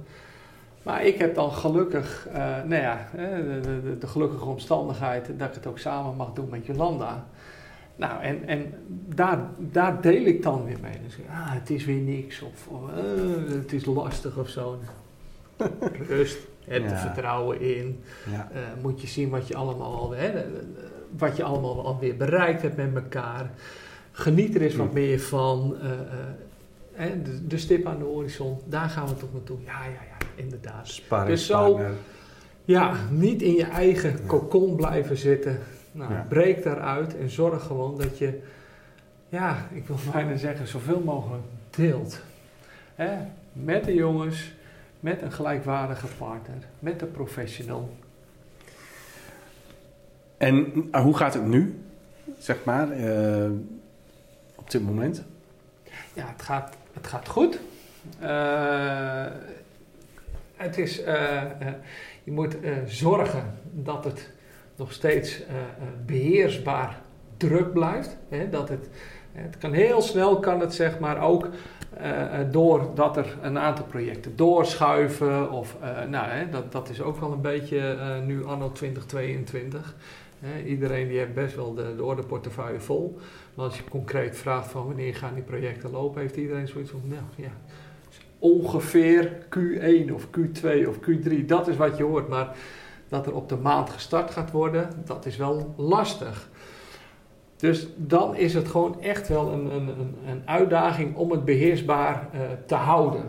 Maar 0.83 1.04
ik 1.04 1.18
heb 1.18 1.35
dan 1.35 1.52
gelukkig, 1.52 2.28
eh, 2.33 2.38
nou 2.64 2.83
ja, 2.83 3.09
de, 3.12 3.96
de, 3.98 4.07
gelukkige 4.07 4.44
omstandigheid 4.44 5.31
dat 5.37 5.48
ik 5.48 5.54
het 5.54 5.66
ook 5.66 5.78
samen 5.78 6.16
mag 6.16 6.33
doen 6.33 6.48
met 6.50 6.66
Jolanda. 6.66 7.26
Nou, 7.96 8.22
en, 8.22 8.48
en 8.48 8.74
daar, 9.14 9.38
daar 9.59 10.00
deel 10.00 10.24
ik 10.24 10.42
dan 10.42 10.64
weer 10.64 10.78
mee. 10.83 11.00
Dus 11.04 11.18
ah, 11.31 11.52
het 11.52 11.70
is 11.70 11.85
weer 11.85 12.00
niks 12.00 12.42
of 12.42 12.68
eh, 12.70 13.54
het 13.54 13.72
is 13.72 13.85
lastig 13.85 14.37
of 14.37 14.48
zo. 14.48 14.78
Rust, 16.09 16.38
heb 16.64 16.85
er 16.85 16.90
Ja. 16.90 16.96
vertrouwen 16.96 17.61
in. 17.61 18.00
Ja. 18.31 18.48
Eh, 18.52 18.61
moet 18.83 19.00
je 19.00 19.07
zien 19.07 19.28
wat 19.28 19.48
je 19.48 19.57
allemaal 19.57 19.96
al, 19.96 20.11
hè, 20.11 20.44
wat 21.16 21.36
je 21.36 21.42
allemaal 21.42 21.86
alweer 21.86 22.16
bereikt 22.16 22.62
hebt 22.62 22.76
met 22.76 22.94
elkaar. 22.94 23.50
Geniet 24.12 24.54
er 24.54 24.60
eens 24.62 24.76
wat 24.76 24.88
Hm. 24.88 24.94
meer 24.94 25.20
van. 25.20 25.76
eh, 25.82 25.90
eh, 25.90 25.98
hè, 26.92 27.22
de, 27.22 27.46
de 27.46 27.58
stip 27.58 27.86
aan 27.86 27.98
de 27.98 28.04
horizon, 28.04 28.58
daar 28.64 28.88
gaan 28.88 29.06
we 29.08 29.16
toch 29.16 29.32
naartoe. 29.32 29.58
Ja, 29.64 29.84
ja, 29.84 29.90
ja, 29.90 30.26
inderdaad. 30.34 30.88
Sparringspartner. 30.88 31.92
Ja, 32.64 32.94
niet 33.10 33.42
in 33.42 33.54
je 33.54 33.64
eigen 33.64 34.10
Ja. 34.10 34.16
kokon 34.26 34.76
blijven 34.76 35.16
zitten. 35.16 35.58
Nou, 35.92 36.12
Ja. 36.12 36.26
breek 36.28 36.62
daaruit 36.62 37.16
en 37.18 37.30
zorg 37.30 37.62
gewoon 37.62 37.98
dat 37.98 38.18
je, 38.18 38.38
ja, 39.28 39.56
ik 39.72 39.86
wil 39.86 39.96
bijna 40.12 40.36
zeggen, 40.36 40.66
zoveel 40.66 41.00
mogelijk 41.00 41.42
deelt. 41.70 42.20
Hè? 42.94 43.12
Met 43.52 43.84
de 43.84 43.94
jongens, 43.94 44.52
met 45.00 45.22
een 45.22 45.32
gelijkwaardige 45.32 46.06
partner, 46.18 46.56
met 46.78 47.00
de 47.00 47.06
professional. 47.06 47.90
En 50.38 50.88
eh, 50.90 51.03
hoe 51.03 51.16
gaat 51.16 51.35
het 51.35 51.46
nu, 51.46 51.79
zeg 52.38 52.64
maar, 52.64 52.90
eh, 52.90 53.51
op 54.55 54.70
dit 54.70 54.83
moment? 54.83 55.24
Ja, 56.12 56.27
het 56.27 56.42
gaat, 56.42 56.77
het 56.92 57.07
gaat 57.07 57.29
goed. 57.29 57.59
Eh, 58.18 59.27
het 60.57 60.79
is, 60.79 61.03
eh, 61.03 61.42
je 62.24 62.33
moet 62.33 62.57
zorgen 62.87 63.55
dat 63.72 64.05
het 64.05 64.31
nog 64.79 64.92
steeds 64.92 65.42
eh, 65.46 65.57
eh, 65.57 65.62
beheersbaar 66.07 67.01
druk 67.37 67.72
blijft. 67.72 68.16
Hè? 68.29 68.48
Dat 68.48 68.68
het, 68.68 68.88
het 69.33 69.59
kan 69.59 69.72
heel 69.72 70.03
snel, 70.03 70.40
kan 70.40 70.61
het 70.61 70.74
zeg 70.74 70.98
maar 70.98 71.22
ook 71.22 71.48
eh, 71.96 72.24
doordat 72.51 73.16
er 73.16 73.37
een 73.42 73.59
aantal 73.59 73.85
projecten 73.85 74.37
doorschuiven. 74.37 75.51
Of, 75.51 75.77
nou, 76.09 76.29
hè, 76.29 76.48
dat, 76.48 76.72
dat 76.72 76.88
is 76.88 77.01
ook 77.01 77.20
wel 77.20 77.33
een 77.33 77.40
beetje 77.40 77.96
nu 78.27 78.44
anno 78.44 78.72
2022. 78.72 79.94
Iedereen 80.66 81.09
die 81.09 81.18
heeft 81.18 81.35
best 81.35 81.57
wel 81.57 81.74
de, 81.74 81.94
de 81.96 82.81
vol. 82.81 83.18
Maar 83.55 83.64
als 83.64 83.77
je 83.77 83.85
concreet 83.85 84.37
vraagt 84.37 84.70
van 84.70 84.87
wanneer 84.87 85.14
gaan 85.14 85.35
die 85.35 85.42
projecten 85.42 85.90
lopen, 85.90 86.20
heeft 86.20 86.37
iedereen 86.37 86.68
zoiets 86.68 86.90
van, 86.90 87.03
nou 87.05 87.22
ja, 87.37 87.51
ongeveer 88.38 89.33
Q1 89.44 90.12
of 90.12 90.27
Q2 90.27 90.88
of 90.88 90.96
Q3, 90.96 91.44
dat 91.46 91.68
is 91.68 91.77
wat 91.77 91.96
je 91.96 92.03
hoort. 92.03 92.29
Maar 92.29 92.57
dat 93.09 93.27
er 93.27 93.35
op 93.35 93.48
de 93.48 93.57
maand 93.57 93.90
gestart 93.90 94.31
gaat 94.31 94.51
worden, 94.51 94.88
dat 95.05 95.27
is 95.27 95.37
wel 95.37 95.74
lastig. 95.77 96.48
Dus 97.57 97.88
dan 97.96 98.37
is 98.37 98.55
het 98.55 98.68
gewoon 98.68 99.03
echt 99.03 99.29
wel 99.29 99.53
een, 99.53 99.74
een, 99.74 99.88
een, 99.88 100.14
een 100.27 100.42
uitdaging 100.44 101.16
om 101.16 101.31
het 101.31 101.44
beheersbaar 101.44 102.29
eh, 102.33 102.40
te 102.66 102.74
houden. 102.74 103.22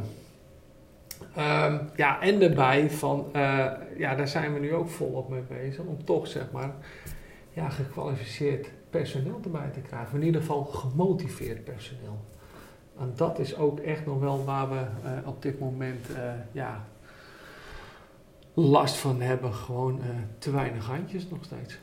Ehm, 1.36 1.78
ja, 1.96 2.22
en 2.22 2.40
daarbij 2.40 2.90
van, 2.90 3.26
eh, 3.34 3.66
ja, 3.98 4.16
daar 4.16 4.28
zijn 4.28 4.54
we 4.54 4.60
nu 4.60 4.74
ook 4.74 4.90
volop 4.90 5.30
mee 5.30 5.44
bezig, 5.48 5.84
om 5.86 6.06
toch 6.06 6.28
zeg 6.28 6.52
maar, 6.52 6.72
ja, 7.54 7.70
gekwalificeerd 7.70 8.70
personeel 8.90 9.40
erbij 9.44 9.70
te 9.70 9.80
krijgen. 9.80 10.20
In 10.20 10.26
ieder 10.26 10.42
geval 10.42 10.64
gemotiveerd 10.64 11.64
personeel. 11.64 12.20
En 13.00 13.14
dat 13.16 13.40
is 13.40 13.56
ook 13.56 13.80
echt 13.80 14.06
nog 14.06 14.20
wel 14.20 14.46
waar 14.46 14.70
we 14.70 14.76
eh, 15.04 15.28
op 15.28 15.42
dit 15.42 15.60
moment 15.60 16.16
eh, 16.16 16.32
ja, 16.52 16.86
last 18.54 18.96
van 18.96 19.22
hebben. 19.22 19.54
Gewoon 19.54 20.02
eh, 20.02 20.08
te 20.38 20.52
weinig 20.52 20.86
handjes 20.86 21.30
nog 21.30 21.44
steeds. 21.44 21.80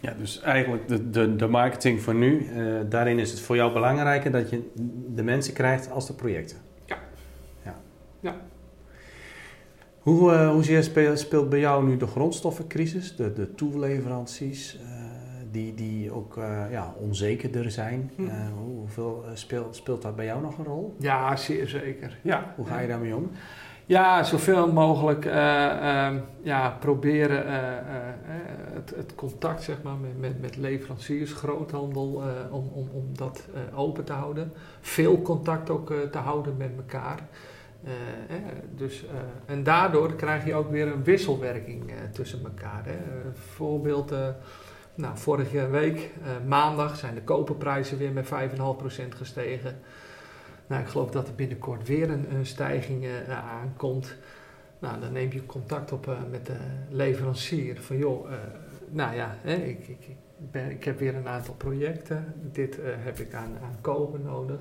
Ja, 0.00 0.14
dus 0.18 0.40
eigenlijk 0.40 0.88
de, 0.88 1.10
de, 1.10 1.36
de 1.36 1.46
marketing 1.46 2.02
voor 2.02 2.14
nu, 2.14 2.48
daarin 2.88 3.18
is 3.18 3.30
het 3.30 3.40
voor 3.40 3.56
jou 3.56 3.72
belangrijker 3.72 4.30
dat 4.30 4.50
je 4.50 4.70
de 5.14 5.22
mensen 5.22 5.54
krijgt 5.54 5.90
als 5.90 6.06
de 6.06 6.14
projecten. 6.14 6.56
Ja. 6.84 6.98
ja. 7.62 7.80
Ja. 8.20 8.36
Hoe, 10.02 10.32
eh, 10.32 10.50
hoezeer 10.50 10.82
speelt, 10.82 11.18
speelt 11.18 11.48
bij 11.48 11.58
jou 11.58 11.84
nu 11.86 11.96
de 11.96 12.06
grondstoffencrisis, 12.06 13.16
de, 13.16 13.32
de 13.32 13.54
eh, 14.74 14.88
die, 15.50 15.74
die 15.74 16.12
ook 16.12 16.36
eh, 16.36 16.60
ja, 16.70 16.94
onzekerder 16.98 17.70
zijn? 17.70 18.10
Hm. 18.16 18.26
Eh, 18.26 18.34
hoe- 18.58 18.76
hoeveel 18.78 19.24
speelt, 19.34 19.76
speelt 19.76 20.02
dat 20.02 20.16
bij 20.16 20.24
jou 20.24 20.42
nog 20.42 20.58
een 20.58 20.64
rol? 20.64 20.94
Ja, 20.98 21.36
zeer 21.36 21.68
zeker. 21.68 22.18
Ja. 22.22 22.52
Hoe 22.56 22.66
ga 22.66 22.80
je 22.80 22.88
daarmee 22.88 23.16
om? 23.16 23.30
Ja, 23.86 24.22
zoveel 24.22 24.72
mogelijk 24.72 25.24
eh, 25.24 26.04
ehm, 26.06 26.18
ja, 26.42 26.76
proberen 26.80 27.44
het, 28.72 28.92
het 28.96 29.14
contact 29.14 29.62
zeg 29.62 29.82
maar, 29.82 29.96
met, 29.96 30.20
met, 30.20 30.40
met 30.40 30.56
leveranciers, 30.56 31.32
groothandel, 31.32 32.22
om, 32.50 32.68
om, 32.72 32.88
om 32.92 33.04
dat 33.12 33.48
open 33.74 34.04
te 34.04 34.12
houden. 34.12 34.52
Veel 34.80 35.22
contact 35.22 35.70
ook 35.70 35.92
te 36.10 36.18
houden 36.18 36.56
met 36.56 36.70
elkaar. 36.76 37.20
Eh, 37.84 38.36
eh, 38.36 38.42
dus, 38.76 39.06
eh, 39.06 39.10
en 39.46 39.62
daardoor 39.62 40.14
krijg 40.14 40.44
je 40.44 40.54
ook 40.54 40.70
weer 40.70 40.86
een 40.86 41.04
wisselwerking 41.04 41.92
tussen 42.12 42.44
elkaar. 42.44 42.82
Hè. 42.84 42.96
Bijvoorbeeld, 43.22 44.12
eh, 44.12 44.28
nou, 44.94 45.18
vorige 45.18 45.68
week, 45.68 46.10
maandag, 46.46 46.96
zijn 46.96 47.14
de 47.14 47.22
koperprijzen 47.22 47.98
weer 47.98 48.12
met 48.12 48.26
5,5% 48.26 49.14
gestegen. 49.14 49.78
Nou, 50.66 50.82
ik 50.82 50.88
geloof 50.88 51.10
dat 51.10 51.28
er 51.28 51.34
binnenkort 51.34 51.88
weer 51.88 52.10
een, 52.10 52.46
stijging 52.46 53.06
aankomt. 53.28 54.16
Nou, 54.78 55.00
dan 55.00 55.12
neem 55.12 55.32
je 55.32 55.46
contact 55.46 55.92
op 55.92 56.16
met 56.30 56.46
de 56.46 56.56
leverancier. 56.88 57.80
Van 57.80 57.96
joh, 57.96 58.28
nou 58.88 59.14
ja, 59.16 59.36
hè, 59.40 59.54
ik, 59.54 59.88
ik, 59.88 60.16
ik 60.68 60.84
heb 60.84 60.98
weer 60.98 61.14
een 61.14 61.28
aantal 61.28 61.54
projecten. 61.54 62.34
Dit 62.52 62.78
heb 62.82 63.18
ik 63.18 63.34
aan, 63.34 63.58
aan 63.62 64.22
nodig. 64.22 64.60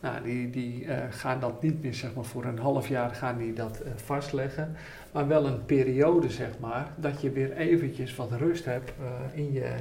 Nou, 0.00 0.22
die, 0.22 0.50
die 0.50 0.84
uh, 0.84 0.96
gaan 1.10 1.40
dat 1.40 1.62
niet 1.62 1.82
meer, 1.82 1.94
zeg 1.94 2.14
maar, 2.14 2.24
voor 2.24 2.44
een 2.44 2.58
half 2.58 2.88
jaar 2.88 3.14
gaan 3.14 3.38
die 3.38 3.52
dat 3.52 3.82
uh, 3.84 3.90
vastleggen. 3.94 4.76
Maar 5.12 5.28
wel 5.28 5.46
een 5.46 5.64
periode, 5.64 6.30
zeg 6.30 6.58
maar, 6.58 6.92
dat 6.96 7.20
je 7.20 7.30
weer 7.30 7.52
eventjes 7.52 8.16
wat 8.16 8.32
rust 8.32 8.64
hebt 8.64 8.92
uh, 9.00 9.38
in, 9.38 9.52
je, 9.52 9.74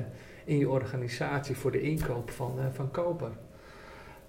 in 0.45 0.57
je 0.57 0.69
organisatie 0.69 1.55
voor 1.55 1.71
de 1.71 1.81
inkoop 1.81 2.29
van, 2.29 2.53
van 2.73 2.91
koper. 2.91 3.31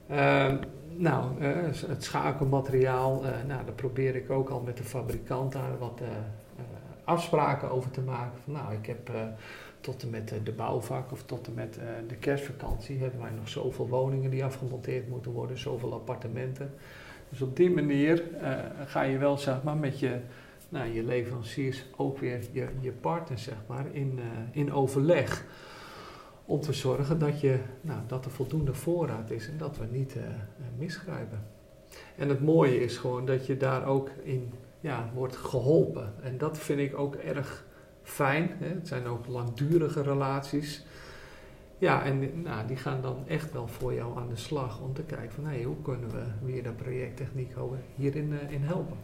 Ehm, 0.09 0.57
nou, 0.96 1.42
het 1.87 2.05
schakelmateriaal, 2.05 3.22
nou, 3.46 3.64
daar 3.64 3.74
probeer 3.74 4.16
ik 4.16 4.31
ook 4.31 4.48
al 4.48 4.61
met 4.61 4.76
de 4.76 4.85
fabrikant 4.85 5.53
daar 5.53 5.79
wat 5.79 6.00
afspraken 7.05 7.70
over 7.70 7.90
te 7.90 8.00
maken. 8.00 8.38
Van, 8.44 8.53
nou, 8.53 8.74
ik 8.74 8.87
heb 8.87 9.11
tot 9.80 10.02
en 10.02 10.10
met 10.10 10.32
de 10.44 10.52
bouwvak 10.52 11.12
of 11.12 11.22
tot 11.22 11.46
en 11.46 11.54
met 11.54 11.78
eh, 11.78 11.86
de 12.08 12.16
kerstvakantie 12.16 12.98
hebben 12.98 13.20
wij 13.20 13.30
nog 13.30 13.48
zoveel 13.48 13.88
woningen 13.88 14.30
die 14.30 14.44
afgemonteerd 14.44 15.08
moeten 15.08 15.32
worden, 15.32 15.58
zoveel 15.58 15.92
appartementen. 15.92 16.74
Dus 17.28 17.42
op 17.42 17.56
die 17.56 17.70
manier 17.70 18.22
uh, 18.42 18.58
ga 18.86 19.02
je 19.02 19.18
wel 19.18 19.38
zeg 19.38 19.62
maar, 19.62 19.76
met 19.76 19.98
je, 19.98 20.18
nou, 20.68 20.92
je 20.92 21.04
leveranciers 21.04 21.84
ook 21.96 22.18
weer 22.18 22.40
je, 22.52 22.68
je 22.80 22.92
partners 22.92 23.42
zeg 23.42 23.56
maar, 23.66 23.86
in, 23.92 24.18
in 24.52 24.72
overleg. 24.72 25.44
Om 26.44 26.60
te 26.60 26.72
zorgen 26.72 27.18
dat, 27.18 27.40
je, 27.40 27.58
nou, 27.80 28.00
dat 28.06 28.24
er 28.24 28.30
voldoende 28.30 28.74
voorraad 28.74 29.30
is 29.30 29.48
en 29.48 29.58
dat 29.58 29.78
we 29.78 29.84
niet 29.90 30.16
misgrijpen. 30.78 31.46
En 32.16 32.28
het 32.28 32.40
mooie 32.40 32.82
is 32.82 32.96
gewoon 32.96 33.26
dat 33.26 33.46
je 33.46 33.56
daar 33.56 33.86
ook 33.86 34.10
in 34.22 34.52
ja, 34.80 35.10
wordt 35.14 35.36
geholpen. 35.36 36.14
En 36.22 36.38
dat 36.38 36.58
vind 36.58 36.80
ik 36.80 36.98
ook 36.98 37.14
erg 37.14 37.64
fijn. 38.02 38.50
Hè? 38.58 38.68
Het 38.68 38.88
zijn 38.88 39.06
ook 39.06 39.26
langdurige 39.26 40.02
relaties. 40.02 40.84
Ja, 41.80 42.04
en 42.04 42.42
nou, 42.42 42.66
die 42.66 42.76
gaan 42.76 43.00
dan 43.02 43.24
echt 43.26 43.52
wel 43.52 43.68
voor 43.68 43.94
jou 43.94 44.18
aan 44.18 44.28
de 44.28 44.36
slag 44.36 44.80
om 44.80 44.94
te 44.94 45.02
kijken 45.02 45.30
van 45.30 45.44
hey, 45.44 45.62
hoe 45.62 45.82
kunnen 45.82 46.10
we 46.10 46.22
weer 46.46 46.62
dat 46.62 46.76
projecttechniek 46.76 47.52
hierin 47.94 48.32
uh, 48.32 48.52
in 48.52 48.62
helpen. 48.62 48.96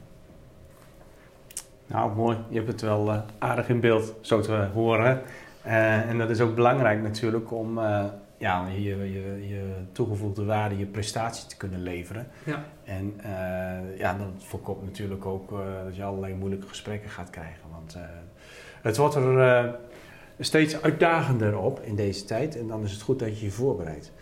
Nou, 1.87 2.15
mooi. 2.15 2.39
Je 2.49 2.57
hebt 2.57 2.69
het 2.69 2.81
wel 2.81 3.13
uh, 3.13 3.21
aardig 3.39 3.69
in 3.69 3.81
beeld, 3.81 4.15
zo 4.21 4.41
te 4.41 4.69
horen. 4.73 5.23
Uh, 5.67 6.09
en 6.09 6.19
dat 6.19 6.31
is 6.31 6.41
ook 6.41 6.55
belangrijk 6.55 7.03
natuurlijk 7.03 7.53
om 7.53 7.79
ja, 8.39 8.67
je, 8.69 8.83
je, 9.13 9.49
je, 9.49 9.75
toegevoegde 9.93 10.45
waarde, 10.45 10.79
je 10.79 10.87
prestatie 10.87 11.49
te 11.49 11.57
kunnen 11.57 11.83
leveren. 11.83 12.27
Ja. 12.45 12.65
En 12.85 13.21
ja, 13.97 14.15
dat 14.15 14.29
voorkomt 14.39 14.85
natuurlijk 14.85 15.27
ook 15.27 15.51
dat 15.85 15.97
je 15.97 16.05
allerlei 16.05 16.35
moeilijke 16.35 16.69
gesprekken 16.69 17.11
gaat 17.11 17.31
krijgen. 17.31 17.71
Want 17.71 17.97
het 18.87 18.97
wordt 18.97 19.15
er 19.15 19.65
uh, 19.65 19.73
steeds 20.39 20.83
uitdagender 20.83 21.59
op 21.59 21.81
in 21.81 21.97
deze 21.97 22.25
tijd 22.25 22.57
en 22.57 22.67
dan 22.67 22.83
is 22.83 22.93
het 22.93 23.01
goed 23.01 23.19
dat 23.19 23.39
je 23.39 23.45
je 23.45 23.51
voorbereidt. 23.51 24.13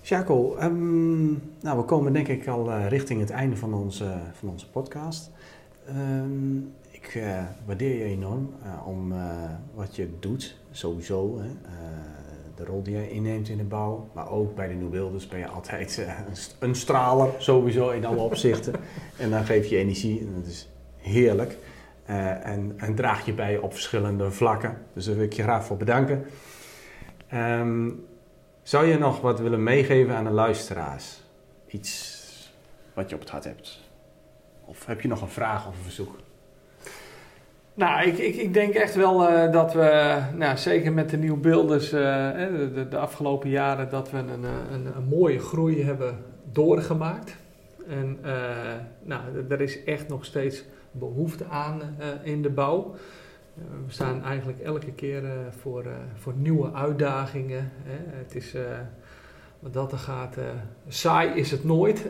Jaco, 0.00 0.56
um, 0.62 1.42
nou, 1.60 1.78
we 1.78 1.84
komen 1.84 2.12
denk 2.12 2.28
ik 2.28 2.46
al 2.46 2.68
uh, 2.68 2.88
richting 2.88 3.20
het 3.20 3.30
einde 3.30 3.56
van 3.56 3.74
onze, 3.74 4.16
van 4.32 4.48
onze 4.48 4.70
podcast. 4.70 5.30
Um, 5.88 6.72
ik 6.90 7.14
uh, 7.14 7.42
waardeer 7.66 7.98
je 7.98 8.04
enorm 8.04 8.54
om 8.84 9.14
wat 9.74 9.96
je 9.96 10.08
doet, 10.20 10.56
sowieso. 10.70 11.38
Hè. 11.38 11.48
de 12.54 12.64
rol 12.64 12.82
die 12.82 12.94
jij 12.94 13.08
inneemt 13.08 13.48
in 13.48 13.56
de 13.56 13.64
bouw, 13.64 14.08
maar 14.12 14.30
ook 14.30 14.54
bij 14.54 14.68
de 14.68 14.74
Nieuwbeelders 14.74 15.28
ben 15.28 15.38
je 15.38 15.48
altijd 15.48 16.06
een 16.58 16.74
straler, 16.74 17.30
sowieso 17.38 17.90
in 17.90 18.04
alle 18.04 18.20
opzichten. 18.20 18.74
en 19.18 19.30
dan 19.30 19.44
geef 19.44 19.66
je 19.66 19.76
energie 19.76 20.20
en 20.20 20.34
dat 20.34 20.46
is 20.46 20.68
heerlijk. 20.96 21.58
Uh, 22.10 22.46
en, 22.46 22.74
en, 22.76 22.94
draag 22.94 23.26
je 23.26 23.32
bij 23.32 23.58
op 23.58 23.72
verschillende 23.72 24.30
vlakken. 24.30 24.76
Dus 24.92 25.04
daar 25.04 25.14
wil 25.14 25.24
ik 25.24 25.32
je 25.32 25.42
graag 25.42 25.64
voor 25.64 25.76
bedanken. 25.76 26.24
Um, 27.34 28.06
zou 28.62 28.86
je 28.86 28.98
nog 28.98 29.20
wat 29.20 29.40
willen 29.40 29.62
meegeven 29.62 30.14
aan 30.14 30.24
de 30.24 30.30
luisteraars? 30.30 31.22
Iets 31.66 32.22
wat 32.94 33.08
je 33.08 33.14
op 33.14 33.20
het 33.20 33.30
hart 33.30 33.44
hebt? 33.44 33.80
Of 34.64 34.86
heb 34.86 35.00
je 35.00 35.08
nog 35.08 35.20
een 35.20 35.28
vraag 35.28 35.68
of 35.68 35.76
een 35.76 35.82
verzoek? 35.82 36.16
Nou, 37.74 38.08
ik, 38.08 38.18
ik, 38.18 38.34
ik 38.34 38.54
denk 38.54 38.74
echt 38.74 38.94
wel 38.94 39.30
uh, 39.30 39.52
dat 39.52 39.72
we, 39.72 40.20
nou, 40.34 40.56
zeker 40.56 40.92
met 40.92 41.10
de 41.10 41.16
nieuwe 41.16 41.38
beelders, 41.38 41.92
uh, 41.92 42.00
de, 42.00 42.86
de, 42.90 42.98
afgelopen 42.98 43.50
jaren, 43.50 43.90
dat 43.90 44.10
we 44.10 44.18
een, 44.18 44.44
een, 44.72 44.96
een 44.96 45.04
mooie 45.08 45.38
groei 45.38 45.84
hebben 45.84 46.18
doorgemaakt. 46.52 47.36
En 47.88 48.18
nou, 49.02 49.22
er 49.48 49.60
is 49.60 49.84
echt 49.84 50.08
nog 50.08 50.24
steeds 50.24 50.64
behoefte 50.98 51.44
aan 51.44 51.80
uh, 52.00 52.06
in 52.22 52.42
de 52.42 52.50
bouw. 52.50 52.94
Uh, 53.58 53.64
we 53.86 53.92
staan 53.92 54.24
eigenlijk 54.24 54.60
elke 54.60 54.92
keer 54.92 55.22
uh, 55.22 55.30
voor, 55.60 55.84
voor 56.14 56.32
nieuwe 56.36 56.72
uitdagingen. 56.72 57.70
Hè. 57.82 58.18
Het 58.18 58.34
is, 58.34 58.54
wat 59.58 59.72
dat 59.72 59.92
er 59.92 59.98
gaat, 59.98 60.36
saai 60.88 61.30
is 61.30 61.50
het 61.50 61.64
nooit. 61.64 62.06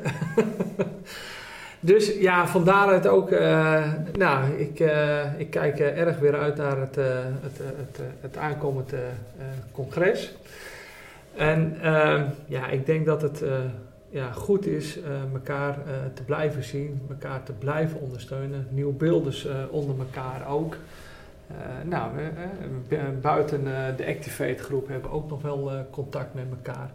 dus 1.80 2.18
ja, 2.18 2.46
vandaar 2.46 2.92
het 2.92 3.06
ook, 3.06 3.30
nou, 4.18 4.50
ik, 4.56 4.80
ik 5.38 5.50
kijk 5.50 5.78
erg 5.78 6.18
weer 6.18 6.38
uit 6.38 6.56
naar 6.56 6.80
het, 6.80 6.96
het, 6.96 7.58
het, 7.58 8.00
het 8.20 8.36
aankomend 8.36 8.92
congres. 9.72 10.36
En 11.34 11.78
ja, 12.46 12.68
ik 12.68 12.86
denk 12.86 13.06
dat 13.06 13.22
het 13.22 13.44
ja, 14.14 14.32
goed 14.32 14.66
is 14.66 14.98
uh, 14.98 15.32
elkaar 15.32 15.78
uh, 15.78 15.92
te 16.14 16.22
blijven 16.22 16.64
zien, 16.64 17.02
elkaar 17.08 17.42
te 17.42 17.52
blijven 17.52 18.00
ondersteunen. 18.00 18.66
Nieuwe 18.70 18.92
beelden 18.92 19.32
uh, 19.46 19.52
onder 19.70 19.98
elkaar 19.98 20.48
ook. 20.48 20.76
nou, 21.84 22.10
buiten 23.20 23.64
de 23.96 24.06
Activate 24.06 24.62
groep 24.62 24.88
hebben 24.88 25.10
we 25.10 25.16
ook 25.16 25.28
nog 25.28 25.42
wel 25.42 25.86
contact 25.90 26.34
met 26.34 26.44
elkaar. 26.50 26.90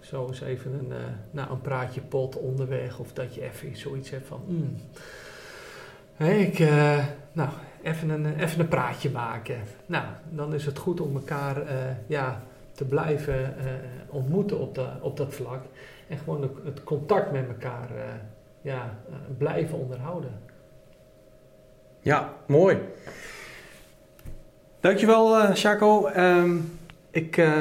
Zo 0.00 0.26
eens 0.26 0.40
even 0.40 0.72
een, 0.72 0.92
nou, 1.30 1.50
een 1.50 1.60
praatje 1.60 2.00
pot 2.00 2.36
onderweg 2.36 2.98
of 2.98 3.12
dat 3.12 3.34
je 3.34 3.42
even 3.42 3.76
zoiets 3.76 4.10
hebt 4.10 4.26
van... 4.26 4.40
Mm, 4.46 4.76
hey, 6.14 6.40
ik, 6.40 6.58
nou, 7.32 7.48
even 7.82 8.10
een, 8.10 8.40
even 8.40 8.60
een 8.60 8.68
praatje 8.68 9.10
maken. 9.10 9.56
Nou, 9.86 10.04
dan 10.30 10.54
is 10.54 10.66
het 10.66 10.78
goed 10.78 11.00
om 11.00 11.14
elkaar 11.14 11.62
ja, 12.06 12.42
te 12.72 12.84
blijven 12.84 13.54
ontmoeten 14.08 14.58
op, 14.58 14.74
de, 14.74 14.86
op 15.00 15.16
dat 15.16 15.34
vlak. 15.34 15.62
En 16.12 16.18
gewoon 16.18 16.50
het 16.64 16.84
contact 16.84 17.32
met 17.32 17.48
elkaar 17.48 17.88
uh, 17.96 18.02
ja, 18.62 18.98
uh, 19.10 19.16
blijven 19.38 19.78
onderhouden. 19.78 20.40
Ja, 22.00 22.32
mooi. 22.46 22.78
Dankjewel, 24.80 25.38
uh, 25.38 25.50
Chaco. 25.52 26.08
Um, 26.16 26.78
ik 27.10 27.36
uh, 27.36 27.52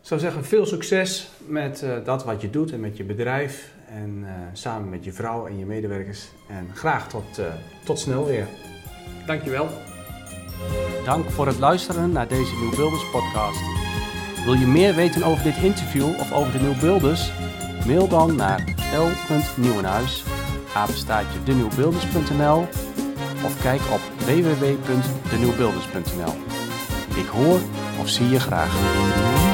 zou 0.00 0.20
zeggen 0.20 0.44
veel 0.44 0.66
succes 0.66 1.30
met 1.46 1.86
dat 2.04 2.24
wat 2.24 2.40
je 2.40 2.50
doet 2.50 2.72
en 2.72 2.80
met 2.80 2.96
je 2.96 3.04
bedrijf. 3.04 3.72
En 3.88 4.26
samen 4.52 4.88
met 4.88 5.04
je 5.04 5.12
vrouw 5.12 5.46
en 5.46 5.58
je 5.58 5.66
medewerkers. 5.66 6.28
En 6.48 6.70
graag 6.74 7.08
tot, 7.08 7.40
tot 7.84 7.98
snel 7.98 8.26
weer. 8.26 8.46
Dankjewel. 9.26 9.68
Dank 11.04 11.30
voor 11.30 11.46
het 11.46 11.58
luisteren 11.58 12.12
naar 12.12 12.28
deze 12.28 12.56
Nieuwbuilders 12.60 13.10
podcast. 13.10 13.60
Wil 14.44 14.54
je 14.54 14.66
meer 14.66 14.94
weten 14.94 15.22
over 15.22 15.44
dit 15.44 15.56
interview 15.56 16.08
of 16.08 16.32
over 16.32 16.52
de 16.52 16.58
Nieuwbuilders? 16.58 17.32
Mail 17.86 18.08
dan 18.08 18.36
naar 18.36 18.64
l.nieuwenhuis, 18.94 20.24
apenstaatje 20.74 21.38
of 23.44 23.62
kijk 23.62 23.80
op 23.92 24.00
www.denieuwbeelders.nl. 24.26 26.34
Ik 27.16 27.26
hoor 27.26 27.58
of 28.00 28.08
zie 28.08 28.28
je 28.28 28.40
graag. 28.40 29.47